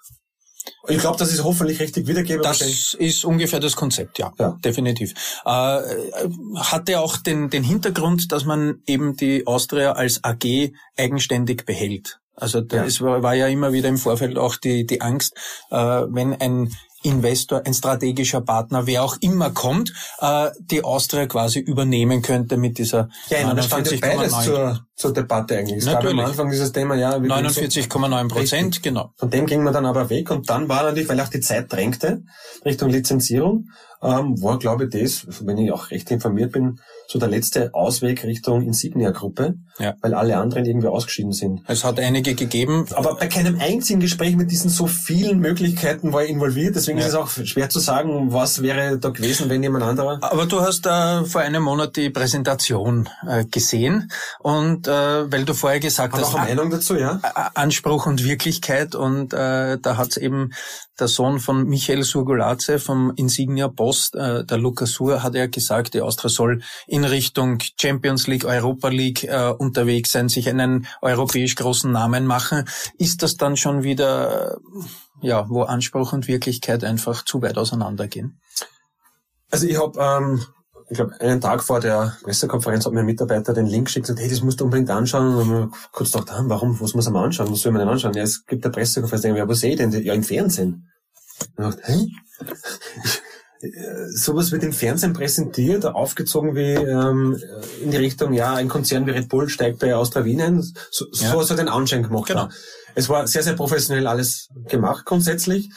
Ich 0.89 0.99
glaube, 0.99 1.19
das 1.19 1.33
ist 1.33 1.45
hoffentlich 1.45 1.81
richtig 1.81 2.07
wiedergeben. 2.07 2.43
Das 2.43 2.95
ist 2.95 3.25
ungefähr 3.25 3.61
das 3.61 3.77
Konzept, 3.77 4.19
ja, 4.19 4.33
ja. 4.39 4.59
definitiv. 4.65 5.13
Äh, 5.45 5.81
hatte 6.57 7.01
auch 7.01 7.17
den, 7.17 7.51
den 7.51 7.63
Hintergrund, 7.63 8.33
dass 8.33 8.45
man 8.45 8.83
eben 8.87 9.17
die 9.17 9.47
Austria 9.47 9.93
als 9.93 10.25
AG 10.25 10.73
eigenständig 10.97 11.67
behält. 11.67 12.21
Also 12.35 12.61
da 12.61 12.79
ja. 12.79 12.85
es 12.85 13.01
war, 13.01 13.23
war 13.23 13.35
ja 13.35 13.49
immer 13.49 13.73
wieder 13.73 13.89
im 13.89 13.99
Vorfeld 13.99 14.39
auch 14.39 14.57
die, 14.57 14.87
die 14.87 15.01
Angst, 15.01 15.35
äh, 15.71 15.77
wenn 15.77 16.35
ein 16.41 16.73
Investor, 17.03 17.63
ein 17.65 17.75
strategischer 17.75 18.41
Partner, 18.41 18.87
wer 18.87 19.05
auch 19.05 19.17
immer 19.21 19.51
kommt, 19.51 19.93
äh, 20.21 20.51
die 20.59 20.83
Austria 20.83 21.27
quasi 21.27 21.61
übernehmen 21.61 22.23
könnte 22.23 22.57
mit 22.57 22.79
dieser 22.79 23.09
ja, 23.29 23.39
49,9 23.51 24.45
zur, 24.45 24.87
zur 24.97 25.13
Debatte 25.13 25.59
eigentlich. 25.59 25.79
Es 25.79 25.85
natürlich. 25.87 26.17
gab 26.17 26.25
am 26.25 26.31
Anfang 26.31 26.51
dieses 26.51 26.73
Thema, 26.73 26.97
ja, 26.97 27.17
49,9 27.17 28.29
Prozent, 28.29 28.83
genau. 28.83 29.13
Von 29.17 29.31
dem 29.31 29.47
ging 29.47 29.63
man 29.63 29.73
dann 29.73 29.87
aber 29.87 30.11
weg 30.11 30.31
und 30.31 30.51
dann 30.51 30.69
war 30.69 30.83
natürlich, 30.83 31.09
weil 31.09 31.21
auch 31.21 31.29
die 31.29 31.41
Zeit 31.41 31.73
drängte 31.73 32.23
Richtung 32.65 32.91
Lizenzierung, 32.91 33.69
ähm, 34.03 34.41
war, 34.43 34.59
glaube 34.59 34.85
ich, 34.85 34.91
das, 34.91 35.27
wenn 35.47 35.59
ich 35.59 35.73
auch 35.73 35.91
recht 35.91 36.11
informiert 36.11 36.53
bin, 36.53 36.81
so 37.09 37.19
der 37.19 37.29
letzte 37.29 37.75
Ausweg 37.75 38.23
Richtung 38.25 38.63
Insignia-Gruppe, 38.63 39.55
ja. 39.79 39.95
weil 40.03 40.15
alle 40.15 40.37
anderen 40.37 40.65
irgendwie 40.67 40.89
ausgeschieden 40.89 41.33
sind. 41.33 41.63
Es 41.67 41.83
hat 41.83 41.99
einige 41.99 42.35
gegeben. 42.35 42.87
Aber 42.95 43.17
bei 43.17 43.27
keinem 43.27 43.59
einzigen 43.59 44.01
Gespräch 44.01 44.37
mit 44.37 44.51
diesen 44.51 44.71
so 44.71 44.87
vielen 44.87 45.39
Möglichkeiten 45.39 46.13
war 46.13 46.23
ich 46.23 46.31
involviert, 46.31 46.77
deswegen 46.77 46.99
ja. 46.99 47.07
ist 47.07 47.13
es 47.13 47.17
auch 47.17 47.31
schwer 47.31 47.71
zu 47.71 47.81
sagen, 47.81 48.33
was 48.33 48.63
wäre 48.63 48.99
da 48.99 49.09
gewesen, 49.09 49.49
wenn 49.49 49.63
jemand 49.63 49.85
anderer. 49.85 50.19
Aber 50.23 50.47
du 50.47 50.61
hast 50.61 50.87
äh, 50.87 51.25
vor 51.25 51.41
einem 51.41 51.63
Monat 51.63 51.97
die 51.97 52.11
Präsentation 52.11 53.09
äh, 53.27 53.45
gesehen 53.47 54.11
und 54.41 54.87
äh, 54.87 55.33
weil 55.33 55.45
du 55.45 55.55
vorher 55.55 55.81
gesagt 55.81 56.13
Hat 56.13 56.21
hast, 56.21 56.35
auch 56.35 56.39
eine 56.39 56.55
Meinung 56.55 56.71
dazu, 56.71 56.97
ja? 56.97 57.21
Anspruch 57.55 58.07
und 58.07 58.23
Wirklichkeit 58.23 58.95
und 58.95 59.33
äh, 59.33 59.79
da 59.79 59.97
hat 59.97 60.11
es 60.11 60.17
eben 60.19 60.51
der 60.99 61.09
Sohn 61.09 61.39
von 61.39 61.65
Michael 61.65 62.03
Surgulaze 62.03 62.79
vom 62.79 63.13
Insignia 63.17 63.69
Post, 63.89 64.17
äh, 64.17 64.45
der 64.45 64.59
Lukas 64.59 64.91
Sur, 64.93 65.23
hat 65.23 65.35
ja 65.35 65.47
gesagt, 65.47 65.95
die 65.95 66.03
Austria 66.03 66.29
soll 66.29 66.61
in 66.87 67.05
Richtung 67.05 67.59
Champions 67.81 68.27
League, 68.27 68.45
Europa 68.45 68.89
League 68.89 69.25
äh, 69.25 69.49
unterwegs 69.57 70.13
sein, 70.13 70.29
sich 70.29 70.47
einen 70.51 70.87
europäisch 71.01 71.55
großen 71.55 71.91
Namen 71.91 72.27
machen. 72.27 72.69
Ist 72.99 73.23
das 73.23 73.39
dann 73.39 73.57
schon 73.57 73.85
wieder, 73.85 74.59
ja, 75.23 75.49
wo 75.49 75.63
Anspruch 75.63 76.13
und 76.13 76.29
Wirklichkeit 76.29 76.85
einfach 76.85 77.25
zu 77.25 77.41
weit 77.41 77.57
auseinandergehen? 77.57 78.39
Also 79.51 79.67
ich 79.67 79.81
habe 79.81 79.99
ähm, 79.99 80.45
ich 80.91 80.97
glaube, 80.97 81.19
einen 81.19 81.41
Tag 81.41 81.63
vor 81.63 81.81
der 81.81 82.15
Pressekonferenz 82.23 82.85
hat 82.85 82.93
mir 82.93 83.01
ein 83.01 83.07
Mitarbeiter 83.07 83.55
den 83.55 83.67
Link 83.67 83.87
geschickt 83.87 84.11
und 84.11 84.17
gesagt, 84.17 84.23
hey, 84.23 84.37
das 84.37 84.45
musst 84.45 84.61
du 84.61 84.65
unbedingt 84.65 84.91
anschauen. 84.91 85.35
Und 85.35 85.49
dann 85.51 85.73
kurz 85.93 86.13
gedacht, 86.13 86.31
ah, 86.31 86.45
warum, 86.45 86.79
muss 86.79 86.95
man 86.95 87.17
anschauen? 87.17 87.51
Was 87.51 87.61
soll 87.61 87.73
man 87.73 87.81
denn 87.81 87.89
anschauen? 87.89 88.13
Ja, 88.13 88.23
es 88.23 88.45
gibt 88.45 88.67
eine 88.67 88.73
Pressekonferenz. 88.73 89.25
Ja, 89.25 89.49
wo 89.49 89.55
sehe 89.55 89.71
ich 89.71 89.77
denn? 89.79 89.93
Ja, 89.93 90.13
im 90.13 90.25
Fernsehen. 90.25 90.91
Und 91.57 91.69
ich 91.69 91.75
dachte, 91.75 91.93
hä? 91.93 92.07
Sowas 94.11 94.53
wird 94.53 94.63
im 94.63 94.73
Fernsehen 94.73 95.13
präsentiert, 95.13 95.85
aufgezogen 95.85 96.55
wie 96.55 96.75
ähm, 96.75 97.41
in 97.83 97.91
die 97.91 97.97
Richtung, 97.97 98.33
ja, 98.33 98.55
ein 98.55 98.69
Konzern 98.69 99.07
wie 99.07 99.11
Red 99.11 99.29
Bull 99.29 99.49
steigt 99.49 99.81
bei 99.81 99.95
Austria 99.95 100.25
Wien 100.25 100.63
So, 100.91 101.07
ja. 101.13 101.31
so 101.31 101.51
hat 101.51 101.59
den 101.59 101.69
Anschein 101.69 102.03
gemacht. 102.03 102.29
Genau. 102.29 102.49
Es 102.95 103.09
war 103.09 103.27
sehr, 103.27 103.43
sehr 103.43 103.55
professionell 103.55 104.07
alles 104.07 104.49
gemacht 104.69 105.05
grundsätzlich 105.05 105.71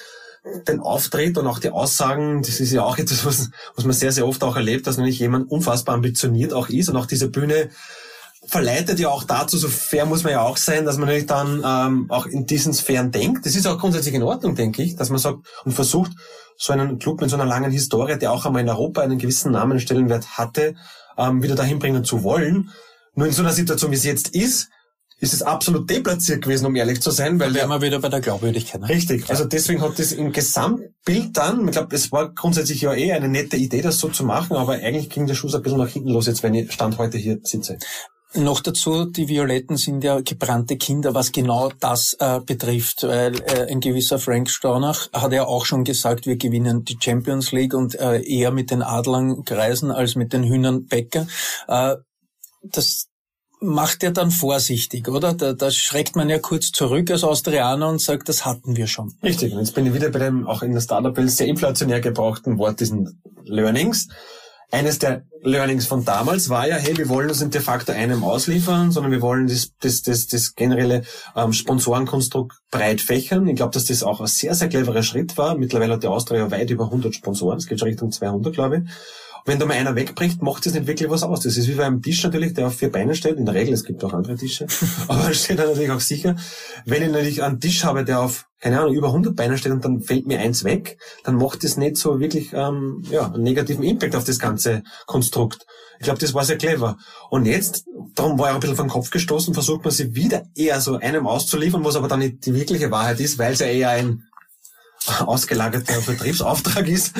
den 0.67 0.79
Auftritt 0.79 1.37
und 1.37 1.45
auch 1.47 1.59
die 1.59 1.69
Aussagen, 1.69 2.41
das 2.41 2.59
ist 2.59 2.71
ja 2.71 2.83
auch 2.83 2.97
etwas, 2.97 3.25
was, 3.25 3.51
was 3.75 3.85
man 3.85 3.93
sehr, 3.93 4.11
sehr 4.11 4.27
oft 4.27 4.43
auch 4.43 4.55
erlebt, 4.55 4.87
dass 4.87 4.97
nämlich 4.97 5.19
jemand 5.19 5.51
unfassbar 5.51 5.95
ambitioniert 5.95 6.53
auch 6.53 6.69
ist 6.69 6.89
und 6.89 6.97
auch 6.97 7.05
diese 7.05 7.29
Bühne 7.29 7.69
verleitet 8.47 8.99
ja 8.99 9.09
auch 9.09 9.23
dazu, 9.23 9.57
so 9.57 9.67
fair 9.67 10.05
muss 10.05 10.23
man 10.23 10.33
ja 10.33 10.41
auch 10.41 10.57
sein, 10.57 10.83
dass 10.83 10.97
man 10.97 11.05
natürlich 11.05 11.27
dann 11.27 11.61
ähm, 11.63 12.05
auch 12.09 12.25
in 12.25 12.47
diesen 12.47 12.73
Sphären 12.73 13.11
denkt. 13.11 13.45
Das 13.45 13.55
ist 13.55 13.67
auch 13.67 13.77
grundsätzlich 13.77 14.15
in 14.15 14.23
Ordnung, 14.23 14.55
denke 14.55 14.81
ich, 14.81 14.95
dass 14.95 15.09
man 15.09 15.19
sagt 15.19 15.39
und 15.63 15.73
versucht, 15.73 16.11
so 16.61 16.73
einen 16.73 16.99
Club 16.99 17.21
mit 17.21 17.29
so 17.31 17.35
einer 17.35 17.45
langen 17.45 17.71
Historie, 17.71 18.19
der 18.19 18.31
auch 18.31 18.45
einmal 18.45 18.61
in 18.61 18.69
Europa 18.69 19.01
einen 19.01 19.17
gewissen 19.17 19.51
Namen 19.51 19.79
Stellenwert 19.79 20.37
hatte, 20.37 20.75
ähm, 21.17 21.41
wieder 21.41 21.55
dahin 21.55 21.79
bringen 21.79 22.03
zu 22.03 22.21
wollen. 22.23 22.69
Nur 23.15 23.25
in 23.25 23.33
so 23.33 23.41
einer 23.41 23.51
Situation, 23.51 23.89
wie 23.89 23.95
es 23.95 24.03
jetzt 24.03 24.35
ist, 24.35 24.69
ist 25.19 25.33
es 25.33 25.41
absolut 25.41 25.89
deplatziert 25.89 26.43
gewesen, 26.43 26.67
um 26.67 26.75
ehrlich 26.75 27.01
zu 27.01 27.09
sein, 27.09 27.39
weil 27.39 27.55
wir 27.55 27.67
wir 27.67 27.81
wieder 27.81 27.99
bei 27.99 28.09
der 28.09 28.21
Glaubwürdigkeit. 28.21 28.81
Ne? 28.81 28.89
Richtig. 28.89 29.27
Also 29.29 29.45
deswegen 29.45 29.81
hat 29.81 29.97
das 29.97 30.11
im 30.11 30.31
Gesamtbild 30.31 31.35
dann, 31.35 31.65
ich 31.65 31.71
glaube, 31.71 31.95
es 31.95 32.11
war 32.11 32.31
grundsätzlich 32.31 32.81
ja 32.81 32.93
eh 32.93 33.11
eine 33.11 33.27
nette 33.27 33.57
Idee, 33.57 33.81
das 33.81 33.97
so 33.97 34.09
zu 34.09 34.23
machen, 34.23 34.55
aber 34.55 34.73
eigentlich 34.73 35.09
ging 35.09 35.25
der 35.25 35.33
Schuss 35.33 35.55
ein 35.55 35.63
bisschen 35.63 35.79
nach 35.79 35.89
hinten 35.89 36.09
los, 36.09 36.27
jetzt 36.27 36.43
wenn 36.43 36.53
ich 36.53 36.71
Stand 36.71 36.99
heute 36.99 37.17
hier 37.17 37.39
sitze. 37.41 37.79
Noch 38.33 38.61
dazu, 38.61 39.05
die 39.05 39.27
Violetten 39.27 39.75
sind 39.75 40.05
ja 40.05 40.21
gebrannte 40.21 40.77
Kinder, 40.77 41.13
was 41.13 41.33
genau 41.33 41.69
das 41.81 42.15
äh, 42.19 42.39
betrifft, 42.39 43.03
weil 43.03 43.35
äh, 43.41 43.69
ein 43.69 43.81
gewisser 43.81 44.19
Frank 44.19 44.49
Stornach 44.49 45.11
hat 45.11 45.33
ja 45.33 45.45
auch 45.45 45.65
schon 45.65 45.83
gesagt, 45.83 46.25
wir 46.25 46.37
gewinnen 46.37 46.85
die 46.85 46.97
Champions 46.97 47.51
League 47.51 47.73
und 47.73 47.99
äh, 47.99 48.21
eher 48.21 48.51
mit 48.51 48.71
den 48.71 48.83
Adlern 48.83 49.43
kreisen 49.43 49.91
als 49.91 50.15
mit 50.15 50.31
den 50.31 50.43
Hühnern 50.43 50.85
Bäcker. 50.85 51.27
Äh, 51.67 51.95
das 52.63 53.07
macht 53.59 54.01
er 54.01 54.11
dann 54.11 54.31
vorsichtig, 54.31 55.09
oder? 55.09 55.33
Da, 55.33 55.51
da 55.51 55.69
schreckt 55.69 56.15
man 56.15 56.29
ja 56.29 56.39
kurz 56.39 56.71
zurück 56.71 57.11
als 57.11 57.23
Austrianer 57.25 57.89
und 57.89 58.01
sagt, 58.01 58.29
das 58.29 58.45
hatten 58.45 58.77
wir 58.77 58.87
schon. 58.87 59.13
Richtig, 59.21 59.51
und 59.51 59.59
jetzt 59.59 59.75
bin 59.75 59.85
ich 59.85 59.93
wieder 59.93 60.09
bei 60.09 60.19
dem 60.19 60.47
auch 60.47 60.63
in 60.63 60.71
der 60.71 60.81
Startup-Welt 60.81 61.29
sehr 61.29 61.47
inflationär 61.47 61.99
gebrauchten 61.99 62.57
Wort, 62.57 62.79
diesen 62.79 63.21
Learnings. 63.43 64.07
Eines 64.71 64.99
der 64.99 65.23
Learnings 65.43 65.85
von 65.85 66.05
damals 66.05 66.49
war 66.49 66.67
ja, 66.67 66.77
hey, 66.77 66.97
wir 66.97 67.09
wollen 67.09 67.29
uns 67.29 67.41
nicht 67.41 67.53
de 67.53 67.61
facto 67.61 67.91
einem 67.91 68.23
ausliefern, 68.23 68.91
sondern 68.91 69.11
wir 69.11 69.21
wollen 69.21 69.47
das, 69.47 69.71
das, 69.81 70.01
das, 70.01 70.27
das 70.27 70.55
generelle 70.55 71.03
ähm, 71.35 71.51
Sponsorenkonstrukt 71.51 72.57
breit 72.71 73.01
fächern. 73.01 73.47
Ich 73.47 73.57
glaube, 73.57 73.73
dass 73.73 73.85
das 73.85 74.03
auch 74.03 74.21
ein 74.21 74.27
sehr, 74.27 74.55
sehr 74.55 74.69
cleverer 74.69 75.03
Schritt 75.03 75.37
war. 75.37 75.57
Mittlerweile 75.57 75.93
hat 75.93 76.03
die 76.03 76.07
Austria 76.07 76.49
weit 76.51 76.69
über 76.69 76.85
100 76.85 77.13
Sponsoren. 77.13 77.57
Es 77.57 77.67
geht 77.67 77.79
schon 77.79 77.89
Richtung 77.89 78.11
200, 78.11 78.53
glaube 78.53 78.77
ich 78.77 78.91
wenn 79.45 79.59
da 79.59 79.65
mal 79.65 79.75
einer 79.75 79.95
wegbricht, 79.95 80.41
macht 80.41 80.65
das 80.65 80.73
nicht 80.73 80.87
wirklich 80.87 81.09
was 81.09 81.23
aus. 81.23 81.41
Das 81.41 81.57
ist 81.57 81.67
wie 81.67 81.73
bei 81.73 81.85
einem 81.85 82.01
Tisch 82.01 82.23
natürlich, 82.23 82.53
der 82.53 82.67
auf 82.67 82.75
vier 82.75 82.91
Beinen 82.91 83.15
steht. 83.15 83.37
In 83.37 83.45
der 83.45 83.55
Regel, 83.55 83.73
es 83.73 83.83
gibt 83.83 84.03
auch 84.03 84.13
andere 84.13 84.35
Tische. 84.35 84.67
aber 85.07 85.33
steht 85.33 85.59
da 85.59 85.65
natürlich 85.65 85.91
auch 85.91 85.99
sicher. 85.99 86.35
Wenn 86.85 87.03
ich 87.03 87.11
natürlich 87.11 87.43
einen 87.43 87.59
Tisch 87.59 87.83
habe, 87.83 88.05
der 88.05 88.21
auf, 88.21 88.45
keine 88.59 88.79
Ahnung, 88.79 88.93
über 88.93 89.07
100 89.07 89.35
Beinen 89.35 89.57
steht 89.57 89.71
und 89.71 89.83
dann 89.83 90.01
fällt 90.01 90.27
mir 90.27 90.39
eins 90.39 90.63
weg, 90.63 90.97
dann 91.23 91.35
macht 91.35 91.63
das 91.63 91.77
nicht 91.77 91.97
so 91.97 92.19
wirklich, 92.19 92.53
ähm, 92.53 93.03
ja, 93.09 93.31
einen 93.31 93.43
negativen 93.43 93.83
Impact 93.83 94.15
auf 94.15 94.23
das 94.23 94.39
ganze 94.39 94.83
Konstrukt. 95.07 95.65
Ich 95.99 96.05
glaube, 96.05 96.19
das 96.19 96.33
war 96.33 96.43
sehr 96.43 96.57
clever. 96.57 96.97
Und 97.29 97.45
jetzt, 97.45 97.85
darum 98.15 98.39
war 98.39 98.49
ich 98.49 98.55
ein 98.55 98.59
bisschen 98.59 98.75
vom 98.75 98.89
Kopf 98.89 99.11
gestoßen, 99.11 99.53
versucht 99.53 99.83
man 99.83 99.91
sich 99.91 100.15
wieder 100.15 100.45
eher 100.55 100.81
so 100.81 100.97
einem 100.97 101.27
auszuliefern, 101.27 101.83
was 101.83 101.95
aber 101.95 102.07
dann 102.07 102.19
nicht 102.19 102.45
die 102.45 102.55
wirkliche 102.55 102.89
Wahrheit 102.89 103.19
ist, 103.19 103.37
weil 103.37 103.53
es 103.53 103.59
ja 103.59 103.67
eher 103.67 103.89
ein 103.89 104.23
ausgelagerter 105.07 106.01
Vertriebsauftrag 106.01 106.87
ist, 106.87 107.13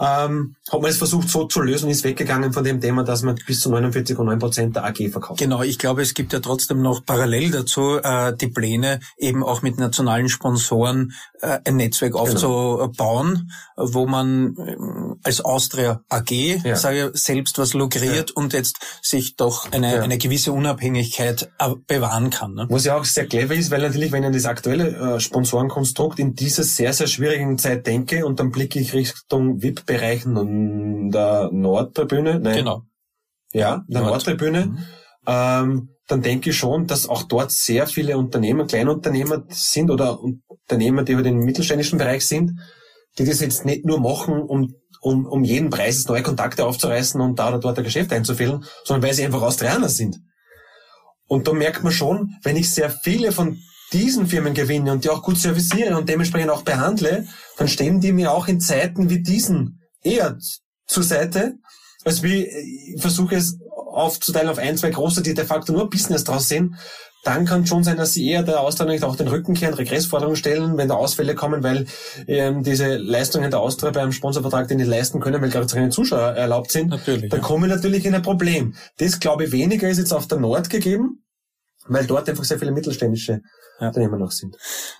ähm, 0.00 0.54
hat 0.70 0.80
man 0.80 0.90
es 0.90 0.98
versucht 0.98 1.28
so 1.28 1.44
zu 1.44 1.60
lösen, 1.60 1.90
ist 1.90 2.04
weggegangen 2.04 2.52
von 2.52 2.62
dem 2.62 2.80
Thema, 2.80 3.02
dass 3.02 3.22
man 3.22 3.34
bis 3.46 3.60
zu 3.60 3.74
49,9 3.74 4.38
Prozent 4.38 4.76
der 4.76 4.84
AG 4.84 5.10
verkauft. 5.10 5.40
Genau, 5.40 5.62
ich 5.62 5.78
glaube, 5.78 6.02
es 6.02 6.14
gibt 6.14 6.32
ja 6.32 6.40
trotzdem 6.40 6.80
noch 6.80 7.04
parallel 7.04 7.50
dazu 7.50 7.98
äh, 8.02 8.36
die 8.36 8.48
Pläne, 8.48 9.00
eben 9.18 9.42
auch 9.42 9.62
mit 9.62 9.78
nationalen 9.78 10.28
Sponsoren 10.28 11.12
äh, 11.40 11.58
ein 11.64 11.76
Netzwerk 11.76 12.12
genau. 12.12 12.22
aufzubauen, 12.22 13.50
wo 13.76 14.06
man 14.06 14.56
äh, 14.56 14.76
als 15.24 15.40
Austria 15.40 16.02
AG, 16.08 16.30
ja. 16.30 16.76
sage 16.76 17.10
selbst 17.14 17.58
was 17.58 17.74
lukriert 17.74 18.30
ja. 18.30 18.36
und 18.36 18.52
jetzt 18.52 18.78
sich 19.02 19.36
doch 19.36 19.70
eine, 19.72 19.96
ja. 19.96 20.02
eine 20.02 20.18
gewisse 20.18 20.52
Unabhängigkeit 20.52 21.50
äh, 21.58 21.70
bewahren 21.86 22.30
kann. 22.30 22.54
Ne? 22.54 22.66
Was 22.70 22.84
ja 22.84 22.96
auch 22.96 23.04
sehr 23.04 23.26
clever 23.26 23.54
ist, 23.54 23.70
weil 23.70 23.82
natürlich, 23.82 24.12
wenn 24.12 24.24
an 24.24 24.32
das 24.32 24.46
aktuelle 24.46 25.16
äh, 25.16 25.20
Sponsorenkonstrukt 25.20 26.18
in 26.18 26.34
dieser 26.34 26.62
sehr, 26.62 26.92
sehr 26.92 27.08
schwierigen 27.24 27.58
Zeit 27.58 27.86
denke 27.86 28.26
und 28.26 28.38
dann 28.38 28.50
blicke 28.50 28.78
ich 28.78 28.92
Richtung 28.92 29.62
VIP-Bereichen 29.62 30.36
und 30.36 31.10
der 31.10 31.50
Nordtribüne, 31.52 32.38
nein. 32.38 32.58
Genau. 32.58 32.82
Ja, 33.52 33.84
der 33.88 34.00
Nord. 34.00 34.12
Nordtribüne. 34.12 34.66
Mhm. 34.66 34.78
Ähm, 35.26 35.88
dann 36.06 36.20
denke 36.20 36.50
ich 36.50 36.56
schon, 36.56 36.86
dass 36.86 37.08
auch 37.08 37.22
dort 37.22 37.50
sehr 37.50 37.86
viele 37.86 38.18
Unternehmer, 38.18 38.66
Kleinunternehmer 38.66 39.44
sind 39.48 39.90
oder 39.90 40.20
Unternehmer, 40.20 41.02
die 41.02 41.12
über 41.12 41.22
den 41.22 41.38
mittelständischen 41.38 41.98
Bereich 41.98 42.26
sind, 42.26 42.60
die 43.18 43.24
das 43.24 43.40
jetzt 43.40 43.64
nicht 43.64 43.86
nur 43.86 44.00
machen, 44.00 44.42
um, 44.42 44.74
um, 45.00 45.24
um 45.24 45.44
jeden 45.44 45.70
Preis 45.70 46.06
neue 46.06 46.22
Kontakte 46.22 46.66
aufzureißen 46.66 47.20
und 47.20 47.38
da 47.38 47.48
oder 47.48 47.58
dort 47.58 47.78
ein 47.78 47.84
Geschäft 47.84 48.12
einzufällen, 48.12 48.64
sondern 48.84 49.08
weil 49.08 49.14
sie 49.14 49.24
einfach 49.24 49.40
Austrianer 49.40 49.88
sind. 49.88 50.18
Und 51.26 51.48
da 51.48 51.54
merkt 51.54 51.82
man 51.84 51.92
schon, 51.92 52.36
wenn 52.42 52.56
ich 52.56 52.70
sehr 52.70 52.90
viele 52.90 53.32
von 53.32 53.58
diesen 53.92 54.26
Firmen 54.26 54.54
gewinne 54.54 54.92
und 54.92 55.04
die 55.04 55.10
auch 55.10 55.22
gut 55.22 55.38
serviciere 55.38 55.96
und 55.96 56.08
dementsprechend 56.08 56.50
auch 56.50 56.62
behandle, 56.62 57.26
dann 57.56 57.68
stehen 57.68 58.00
die 58.00 58.12
mir 58.12 58.32
auch 58.32 58.48
in 58.48 58.60
Zeiten 58.60 59.10
wie 59.10 59.22
diesen 59.22 59.80
eher 60.02 60.38
zur 60.86 61.02
Seite, 61.02 61.54
als 62.04 62.22
wie 62.22 62.44
ich 62.44 63.00
versuche 63.00 63.36
es 63.36 63.58
aufzuteilen 63.70 64.48
auf 64.48 64.58
ein, 64.58 64.76
zwei 64.76 64.90
große, 64.90 65.22
die 65.22 65.34
de 65.34 65.44
facto 65.44 65.72
nur 65.72 65.88
Business 65.88 66.24
draus 66.24 66.48
sehen, 66.48 66.76
dann 67.24 67.46
kann 67.46 67.66
schon 67.66 67.82
sein, 67.82 67.96
dass 67.96 68.12
sie 68.12 68.28
eher 68.28 68.42
der 68.42 68.60
Austria 68.60 68.86
nicht 68.86 69.02
auch 69.02 69.16
den 69.16 69.28
Rücken 69.28 69.54
kehren, 69.54 69.74
Regressforderungen 69.74 70.36
stellen, 70.36 70.76
wenn 70.76 70.88
da 70.88 70.94
Ausfälle 70.94 71.34
kommen, 71.34 71.62
weil 71.62 71.86
ähm, 72.26 72.62
diese 72.62 72.96
Leistungen 72.96 73.50
der 73.50 73.60
Austria 73.60 73.90
beim 73.90 74.12
Sponsorvertrag 74.12 74.68
die 74.68 74.74
nicht 74.74 74.86
leisten 74.86 75.20
können, 75.20 75.40
weil 75.40 75.48
gerade 75.48 75.66
keine 75.66 75.88
Zuschauer 75.88 76.32
erlaubt 76.32 76.70
sind, 76.70 76.90
natürlich, 76.90 77.30
dann 77.30 77.40
ja. 77.40 77.46
kommen 77.46 77.64
wir 77.68 77.74
natürlich 77.74 78.04
in 78.04 78.14
ein 78.14 78.22
Problem. 78.22 78.74
Das, 78.98 79.20
glaube 79.20 79.44
ich, 79.44 79.52
weniger 79.52 79.88
ist 79.88 79.98
jetzt 79.98 80.12
auf 80.12 80.28
der 80.28 80.38
Nord 80.38 80.68
gegeben, 80.68 81.23
weil 81.86 82.06
dort 82.06 82.28
einfach 82.28 82.44
sehr 82.44 82.58
viele 82.58 82.72
mittelständische 82.72 83.40
ja. 83.80 83.88
Unternehmen 83.88 84.20
noch 84.20 84.30
sind. 84.30 84.56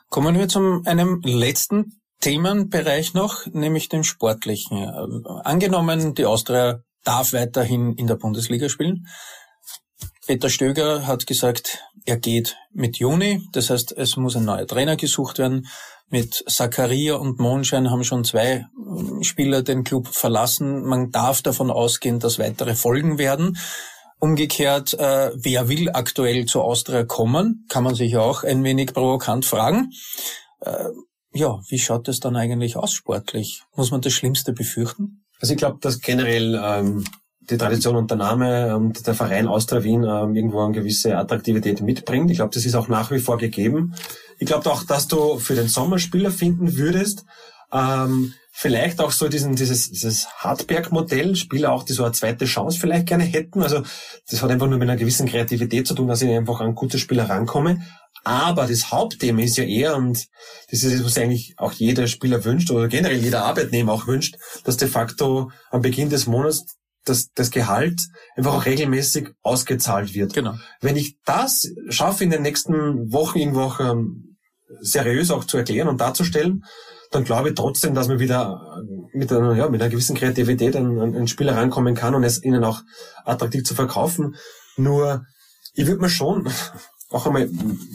Kommen 0.09 0.39
wir 0.39 0.49
zu 0.49 0.83
einem 0.85 1.21
letzten 1.25 2.01
Themenbereich 2.21 3.15
noch, 3.15 3.47
nämlich 3.47 3.89
dem 3.89 4.05
sportlichen. 4.05 5.25
Angenommen, 5.45 6.15
die 6.15 6.25
Austria 6.25 6.81
darf 7.05 7.33
weiterhin 7.33 7.95
in 7.95 8.07
der 8.07 8.15
Bundesliga 8.17 8.69
spielen. 8.69 9.07
Peter 10.27 10.49
Stöger 10.49 11.07
hat 11.07 11.27
gesagt, 11.27 11.85
er 12.07 12.17
geht 12.17 12.57
mit 12.73 12.97
Juni. 12.97 13.47
Das 13.53 13.69
heißt, 13.69 13.93
es 13.93 14.17
muss 14.17 14.37
ein 14.37 14.47
neuer 14.47 14.67
Trainer 14.67 14.97
gesucht 14.97 15.39
werden. 15.39 15.67
Mit 16.09 16.45
Zakaria 16.49 17.17
und 17.17 17.39
Monschein 17.41 17.91
haben 17.91 18.05
schon 18.05 18.25
zwei 18.25 18.67
Spieler 19.21 19.63
den 19.63 19.85
Club 19.85 20.09
verlassen. 20.09 20.85
Man 20.85 21.11
darf 21.11 21.43
davon 21.43 21.71
ausgehen, 21.71 22.21
dass 22.21 22.39
weitere 22.39 22.75
folgen 22.75 23.19
werden. 23.19 23.59
Umgekehrt, 24.19 24.95
äh, 24.95 25.33
wer 25.35 25.69
will 25.69 25.91
aktuell 25.91 26.47
zu 26.47 26.63
Austria 26.63 27.05
kommen, 27.05 27.67
kann 27.69 27.85
man 27.85 27.95
sich 27.95 28.17
auch 28.17 28.43
ein 28.43 28.65
wenig 28.65 28.95
provokant 28.95 29.45
fragen. 29.45 29.91
Äh, 30.61 30.89
ja, 31.33 31.61
wie 31.69 31.79
schaut 31.79 32.09
es 32.09 32.21
dann 32.21 32.37
eigentlich 32.37 32.77
aus 32.77 32.93
sportlich? 32.93 33.63
Muss 33.75 33.91
man 33.91 34.01
das 34.01 34.13
Schlimmste 34.13 34.53
befürchten? 34.53 35.25
Also 35.41 35.53
ich 35.53 35.59
glaube, 35.59 35.79
dass 35.81 36.01
generell 36.01 36.59
ähm, 36.63 37.05
die 37.51 37.59
Tradition 37.59 37.97
und 37.97 38.11
der 38.11 38.19
Name 38.19 38.77
und 38.77 39.07
der 39.07 39.15
Verein 39.15 39.49
Austria 39.49 39.83
Wien 39.83 40.05
ähm, 40.05 40.35
irgendwo 40.35 40.61
eine 40.61 40.73
gewisse 40.73 41.19
Attraktivität 41.19 41.81
mitbringt. 41.83 42.31
Ich 42.31 42.39
glaube, 42.39 42.55
das 42.55 42.65
ist 42.65 42.75
auch 42.75 42.89
nach 42.89 43.11
wie 43.11 43.19
vor 43.19 43.37
gegeben. 43.37 43.95
Ich 44.39 44.47
glaube 44.47 44.71
auch, 44.71 44.85
dass 44.85 45.09
du 45.09 45.39
für 45.39 45.55
den 45.55 45.69
Sommerspieler 45.69 46.31
finden 46.31 46.77
würdest, 46.77 47.25
ähm, 47.73 48.35
vielleicht 48.57 49.01
auch 49.01 49.11
so 49.11 49.29
diesen, 49.29 49.57
dieses, 49.57 49.91
dieses 49.91 50.29
Hartberg-Modell, 50.39 51.35
Spieler 51.35 51.73
auch, 51.73 51.83
die 51.83 51.93
so 51.93 52.05
eine 52.05 52.13
zweite 52.13 52.45
Chance 52.45 52.79
vielleicht 52.79 53.07
gerne 53.07 53.25
hätten. 53.25 53.65
Also 53.65 53.83
das 54.31 54.43
hat 54.43 54.51
einfach 54.51 54.69
nur 54.69 54.79
mit 54.79 54.89
einer 54.89 54.99
gewissen 54.99 55.27
Kreativität 55.27 55.89
zu 55.89 55.95
tun, 55.95 56.07
dass 56.07 56.23
ich 56.23 56.31
einfach 56.31 56.61
an 56.61 56.77
gute 56.77 57.01
Spieler 57.01 57.29
rankomme. 57.29 57.85
Aber 58.23 58.67
das 58.67 58.93
Hauptthema 58.93 59.43
ist 59.43 59.57
ja 59.57 59.65
eher, 59.65 59.97
und 59.97 60.29
das 60.71 60.85
ist 60.85 60.93
es, 60.93 61.05
was 61.05 61.19
eigentlich 61.19 61.55
auch 61.57 61.73
jeder 61.73 62.07
Spieler 62.07 62.45
wünscht 62.45 62.71
oder 62.71 62.87
generell 62.87 63.19
jeder 63.19 63.45
Arbeitnehmer 63.45 63.93
auch 63.93 64.07
wünscht, 64.07 64.37
dass 64.63 64.77
de 64.77 64.87
facto 64.87 65.51
am 65.73 65.83
Beginn 65.83 66.09
des 66.09 66.27
Monats 66.29 66.65
das, 67.05 67.33
das 67.35 67.51
Gehalt 67.51 68.01
einfach 68.37 68.55
auch 68.55 68.67
regelmäßig 68.67 69.31
ausgezahlt 69.43 70.15
wird. 70.15 70.33
Genau. 70.33 70.55
Wenn 70.81 70.97
ich 70.97 71.19
das 71.25 71.69
schaffe, 71.89 72.23
in 72.23 72.31
den 72.31 72.43
nächsten 72.43 73.13
Wochen 73.13 73.41
irgendwo 73.41 73.63
auch 73.63 73.81
ähm, 73.81 74.37
seriös 74.81 75.33
auch 75.33 75.45
zu 75.45 75.57
erklären 75.57 75.89
und 75.89 76.01
darzustellen, 76.01 76.65
dann 77.15 77.25
glaube 77.25 77.51
ich 77.51 77.55
trotzdem, 77.55 77.95
dass 77.95 78.09
man 78.09 78.19
wieder 78.19 78.83
mit 79.13 79.33
einer, 79.33 79.55
ja, 79.55 79.69
mit 79.69 79.81
einer 79.81 79.91
gewissen 79.91 80.17
Kreativität 80.17 80.77
an, 80.77 80.99
an 80.99 81.15
einen 81.15 81.29
Spieler 81.29 81.57
rankommen 81.57 81.95
kann 81.95 82.15
und 82.15 82.25
es 82.25 82.43
ihnen 82.43 82.65
auch 82.65 82.83
attraktiv 83.25 83.65
zu 83.65 83.75
verkaufen. 83.75 84.37
Nur, 84.77 85.25
ich 85.75 85.87
würde 85.87 86.01
mir 86.01 86.11
schon 86.11 86.49
auch 87.11 87.27
einmal 87.27 87.49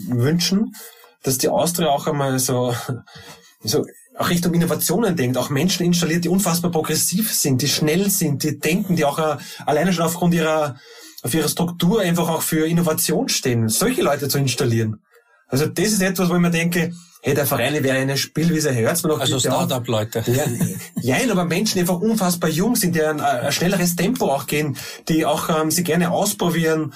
wünschen, 0.08 0.74
dass 1.22 1.38
die 1.38 1.48
Austria 1.48 1.88
auch 1.88 2.06
einmal 2.06 2.38
so, 2.38 2.74
so 3.62 3.84
auch 4.16 4.30
Richtung 4.30 4.54
Innovationen 4.54 5.16
denkt, 5.16 5.36
auch 5.36 5.50
Menschen 5.50 5.84
installiert, 5.86 6.24
die 6.24 6.28
unfassbar 6.28 6.70
progressiv 6.70 7.32
sind, 7.32 7.62
die 7.62 7.68
schnell 7.68 8.10
sind, 8.10 8.42
die 8.42 8.58
denken, 8.58 8.96
die 8.96 9.04
auch 9.04 9.18
uh, 9.18 9.36
alleine 9.66 9.92
schon 9.92 10.04
aufgrund 10.04 10.34
ihrer, 10.34 10.76
auf 11.22 11.32
ihrer 11.34 11.48
Struktur 11.48 12.00
einfach 12.00 12.28
auch 12.28 12.42
für 12.42 12.66
Innovation 12.66 13.28
stehen, 13.28 13.68
solche 13.68 14.02
Leute 14.02 14.28
zu 14.28 14.38
installieren. 14.38 15.02
Also 15.46 15.66
das 15.66 15.86
ist 15.86 16.02
etwas, 16.02 16.28
wo 16.28 16.34
ich 16.34 16.40
mir 16.40 16.50
denke, 16.50 16.92
hey, 17.22 17.34
der 17.34 17.46
Verein 17.46 17.82
wäre 17.82 17.98
eine 17.98 18.16
Spielwiese, 18.16 18.74
hört's 18.74 19.02
mir 19.02 19.10
noch 19.10 19.20
Also 19.20 19.38
Start-up-Leute. 19.38 20.24
Ja, 20.26 21.16
ja, 21.16 21.30
aber 21.30 21.44
Menschen, 21.44 21.74
die 21.74 21.80
einfach 21.80 22.00
unfassbar 22.00 22.50
jung 22.50 22.76
sind, 22.76 22.94
die 22.94 23.02
ein, 23.02 23.20
ein 23.20 23.52
schnelleres 23.52 23.96
Tempo 23.96 24.26
auch 24.26 24.46
gehen, 24.46 24.76
die 25.08 25.26
auch 25.26 25.48
ähm, 25.48 25.70
sie 25.70 25.82
gerne 25.82 26.10
ausprobieren, 26.10 26.94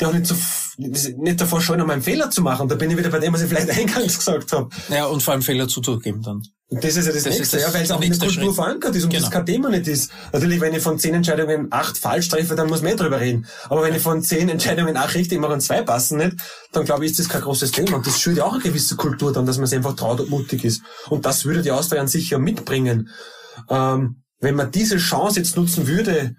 die 0.00 0.06
auch 0.06 0.12
nicht, 0.12 0.26
so, 0.26 0.34
nicht 0.76 1.40
davor 1.40 1.60
scheuen, 1.60 1.80
um 1.80 1.90
einen 1.90 2.02
Fehler 2.02 2.30
zu 2.30 2.42
machen. 2.42 2.68
Da 2.68 2.74
bin 2.74 2.90
ich 2.90 2.96
wieder 2.96 3.10
bei 3.10 3.18
dem, 3.18 3.32
was 3.32 3.42
ich 3.42 3.48
vielleicht 3.48 3.70
eingangs 3.78 4.18
gesagt 4.18 4.52
habe. 4.52 4.68
Ja, 4.88 5.06
und 5.06 5.22
vor 5.22 5.32
allem 5.32 5.42
Fehler 5.42 5.68
zuzugeben 5.68 6.22
dann. 6.22 6.42
Und 6.68 6.82
das 6.82 6.96
ist 6.96 7.06
ja 7.06 7.12
das, 7.12 7.22
das 7.22 7.38
Nächste, 7.38 7.58
das 7.58 7.66
ja, 7.66 7.74
weil 7.74 7.84
es 7.84 7.90
auch 7.92 8.00
in 8.00 8.10
der 8.10 8.18
Kultur 8.18 8.44
Schritt. 8.44 8.54
verankert 8.56 8.96
ist 8.96 9.04
und 9.04 9.10
genau. 9.10 9.22
das 9.22 9.30
kein 9.30 9.46
Thema 9.46 9.70
nicht 9.70 9.86
ist. 9.86 10.10
Natürlich, 10.32 10.60
wenn 10.60 10.74
ich 10.74 10.82
von 10.82 10.98
zehn 10.98 11.14
Entscheidungen 11.14 11.68
acht 11.70 11.96
falsch 11.96 12.28
treffe, 12.28 12.56
dann 12.56 12.66
muss 12.66 12.82
man 12.82 12.90
mehr 12.90 12.96
drüber 12.96 13.20
reden. 13.20 13.46
Aber 13.68 13.82
wenn 13.82 13.94
ich 13.94 14.02
von 14.02 14.20
zehn 14.20 14.48
Entscheidungen 14.48 14.96
acht 14.96 15.14
richtig 15.14 15.38
mache 15.38 15.52
und 15.52 15.60
zwei 15.60 15.82
passen 15.82 16.18
nicht, 16.18 16.36
dann 16.72 16.84
glaube 16.84 17.04
ich, 17.04 17.12
ist 17.12 17.20
das 17.20 17.28
kein 17.28 17.42
großes 17.42 17.70
Thema. 17.70 17.98
Und 17.98 18.06
das 18.06 18.20
schürt 18.20 18.38
ja 18.38 18.44
auch 18.44 18.54
eine 18.54 18.62
gewisse 18.62 18.96
Kultur 18.96 19.32
dann, 19.32 19.46
dass 19.46 19.58
man 19.58 19.68
sich 19.68 19.76
einfach 19.76 19.94
traut 19.94 20.18
und 20.18 20.28
mutig 20.28 20.64
ist. 20.64 20.82
Und 21.08 21.24
das 21.24 21.44
würde 21.44 21.62
die 21.62 21.70
Austria 21.70 22.00
an 22.00 22.08
sich 22.08 22.30
ja 22.30 22.38
mitbringen. 22.38 23.10
Ähm, 23.70 24.22
wenn 24.40 24.56
man 24.56 24.72
diese 24.72 24.96
Chance 24.96 25.38
jetzt 25.38 25.56
nutzen 25.56 25.86
würde, 25.86 26.34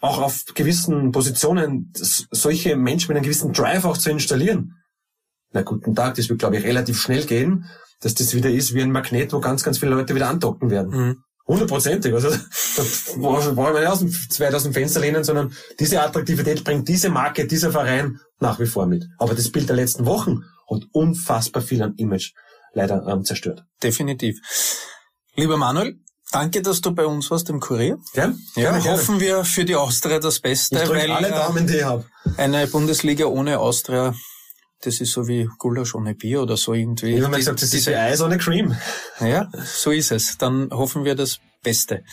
auch 0.00 0.22
auf 0.22 0.44
gewissen 0.54 1.12
Positionen 1.12 1.92
solche 1.92 2.76
Menschen 2.76 3.08
mit 3.08 3.18
einem 3.18 3.24
gewissen 3.24 3.52
Drive 3.52 3.84
auch 3.84 3.98
zu 3.98 4.08
installieren. 4.08 4.72
Na 5.52 5.62
guten 5.62 5.94
Tag, 5.94 6.14
das 6.14 6.30
wird, 6.30 6.38
glaube 6.38 6.56
ich, 6.56 6.64
relativ 6.64 7.00
schnell 7.00 7.24
gehen 7.26 7.66
dass 8.00 8.14
das 8.14 8.34
wieder 8.34 8.50
ist 8.50 8.74
wie 8.74 8.82
ein 8.82 8.92
Magnet, 8.92 9.32
wo 9.32 9.40
ganz, 9.40 9.62
ganz 9.62 9.78
viele 9.78 9.94
Leute 9.94 10.14
wieder 10.14 10.28
andocken 10.28 10.70
werden. 10.70 10.90
Mhm. 10.90 11.16
Hundertprozentig. 11.46 12.12
Also 12.12 12.30
da 12.30 12.82
wollen 13.16 13.56
wir 13.56 13.80
nicht 13.80 13.88
aus 13.88 14.00
dem, 14.00 14.12
weit 14.12 14.54
aus 14.54 14.64
dem 14.64 14.72
Fenster 14.72 15.00
lehnen, 15.00 15.22
sondern 15.22 15.52
diese 15.78 16.02
Attraktivität 16.02 16.64
bringt 16.64 16.88
diese 16.88 17.08
Marke, 17.08 17.46
dieser 17.46 17.70
Verein 17.70 18.18
nach 18.40 18.58
wie 18.58 18.66
vor 18.66 18.86
mit. 18.86 19.04
Aber 19.18 19.34
das 19.34 19.50
Bild 19.50 19.68
der 19.68 19.76
letzten 19.76 20.06
Wochen 20.06 20.42
hat 20.68 20.82
unfassbar 20.92 21.62
viel 21.62 21.82
an 21.82 21.94
Image 21.96 22.32
leider 22.72 23.06
ähm, 23.06 23.24
zerstört. 23.24 23.64
Definitiv. 23.80 24.40
Lieber 25.36 25.56
Manuel, 25.56 26.00
danke, 26.32 26.62
dass 26.62 26.80
du 26.80 26.92
bei 26.92 27.06
uns 27.06 27.30
warst 27.30 27.48
im 27.48 27.60
Kurier. 27.60 27.96
Ja, 28.14 28.34
ja 28.56 28.72
gerne, 28.72 28.84
hoffen 28.84 29.20
wir 29.20 29.44
für 29.44 29.64
die 29.64 29.76
Austria 29.76 30.18
das 30.18 30.40
Beste. 30.40 30.82
Ich 30.82 30.88
weil 30.88 31.10
alle 31.10 31.30
Daumen, 31.30 31.66
die 31.66 31.76
ich 31.76 31.84
hab. 31.84 32.04
Eine 32.36 32.66
Bundesliga 32.66 33.26
ohne 33.26 33.60
Austria 33.60 34.14
das 34.82 35.00
ist 35.00 35.12
so 35.12 35.26
wie 35.26 35.48
Gulasch 35.58 35.94
ohne 35.94 36.14
Bier 36.14 36.42
oder 36.42 36.56
so 36.56 36.74
irgendwie. 36.74 37.14
Ich 37.14 37.20
habe 37.20 37.30
mal 37.30 37.38
gesagt, 37.38 37.62
das 37.62 37.72
ist 37.72 37.86
wie 37.86 37.94
Eis 37.94 38.20
ohne 38.20 38.38
Cream. 38.38 38.76
Ja, 39.20 39.50
so 39.64 39.90
ist 39.90 40.12
es. 40.12 40.38
Dann 40.38 40.70
hoffen 40.70 41.04
wir 41.04 41.14
das 41.14 41.38
Beste. 41.62 42.04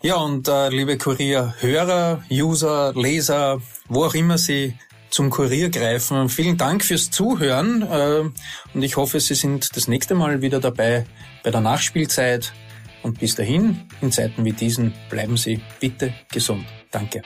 Ja, 0.00 0.16
und 0.16 0.46
äh, 0.46 0.68
liebe 0.68 0.96
Kurier-Hörer, 0.96 2.22
User, 2.30 2.92
Leser, 2.94 3.60
wo 3.88 4.04
auch 4.04 4.14
immer 4.14 4.38
Sie 4.38 4.74
zum 5.10 5.30
Kurier 5.30 5.70
greifen, 5.70 6.28
vielen 6.28 6.56
Dank 6.56 6.84
fürs 6.84 7.10
Zuhören 7.10 7.82
äh, 7.82 8.30
und 8.74 8.82
ich 8.82 8.96
hoffe, 8.96 9.18
Sie 9.20 9.34
sind 9.34 9.74
das 9.74 9.88
nächste 9.88 10.14
Mal 10.14 10.42
wieder 10.42 10.60
dabei 10.60 11.06
bei 11.42 11.50
der 11.50 11.60
Nachspielzeit. 11.60 12.52
Und 13.02 13.20
bis 13.20 13.36
dahin, 13.36 13.88
in 14.00 14.12
Zeiten 14.12 14.44
wie 14.44 14.52
diesen, 14.52 14.92
bleiben 15.08 15.36
Sie 15.36 15.60
bitte 15.80 16.12
gesund. 16.30 16.66
Danke. 16.90 17.22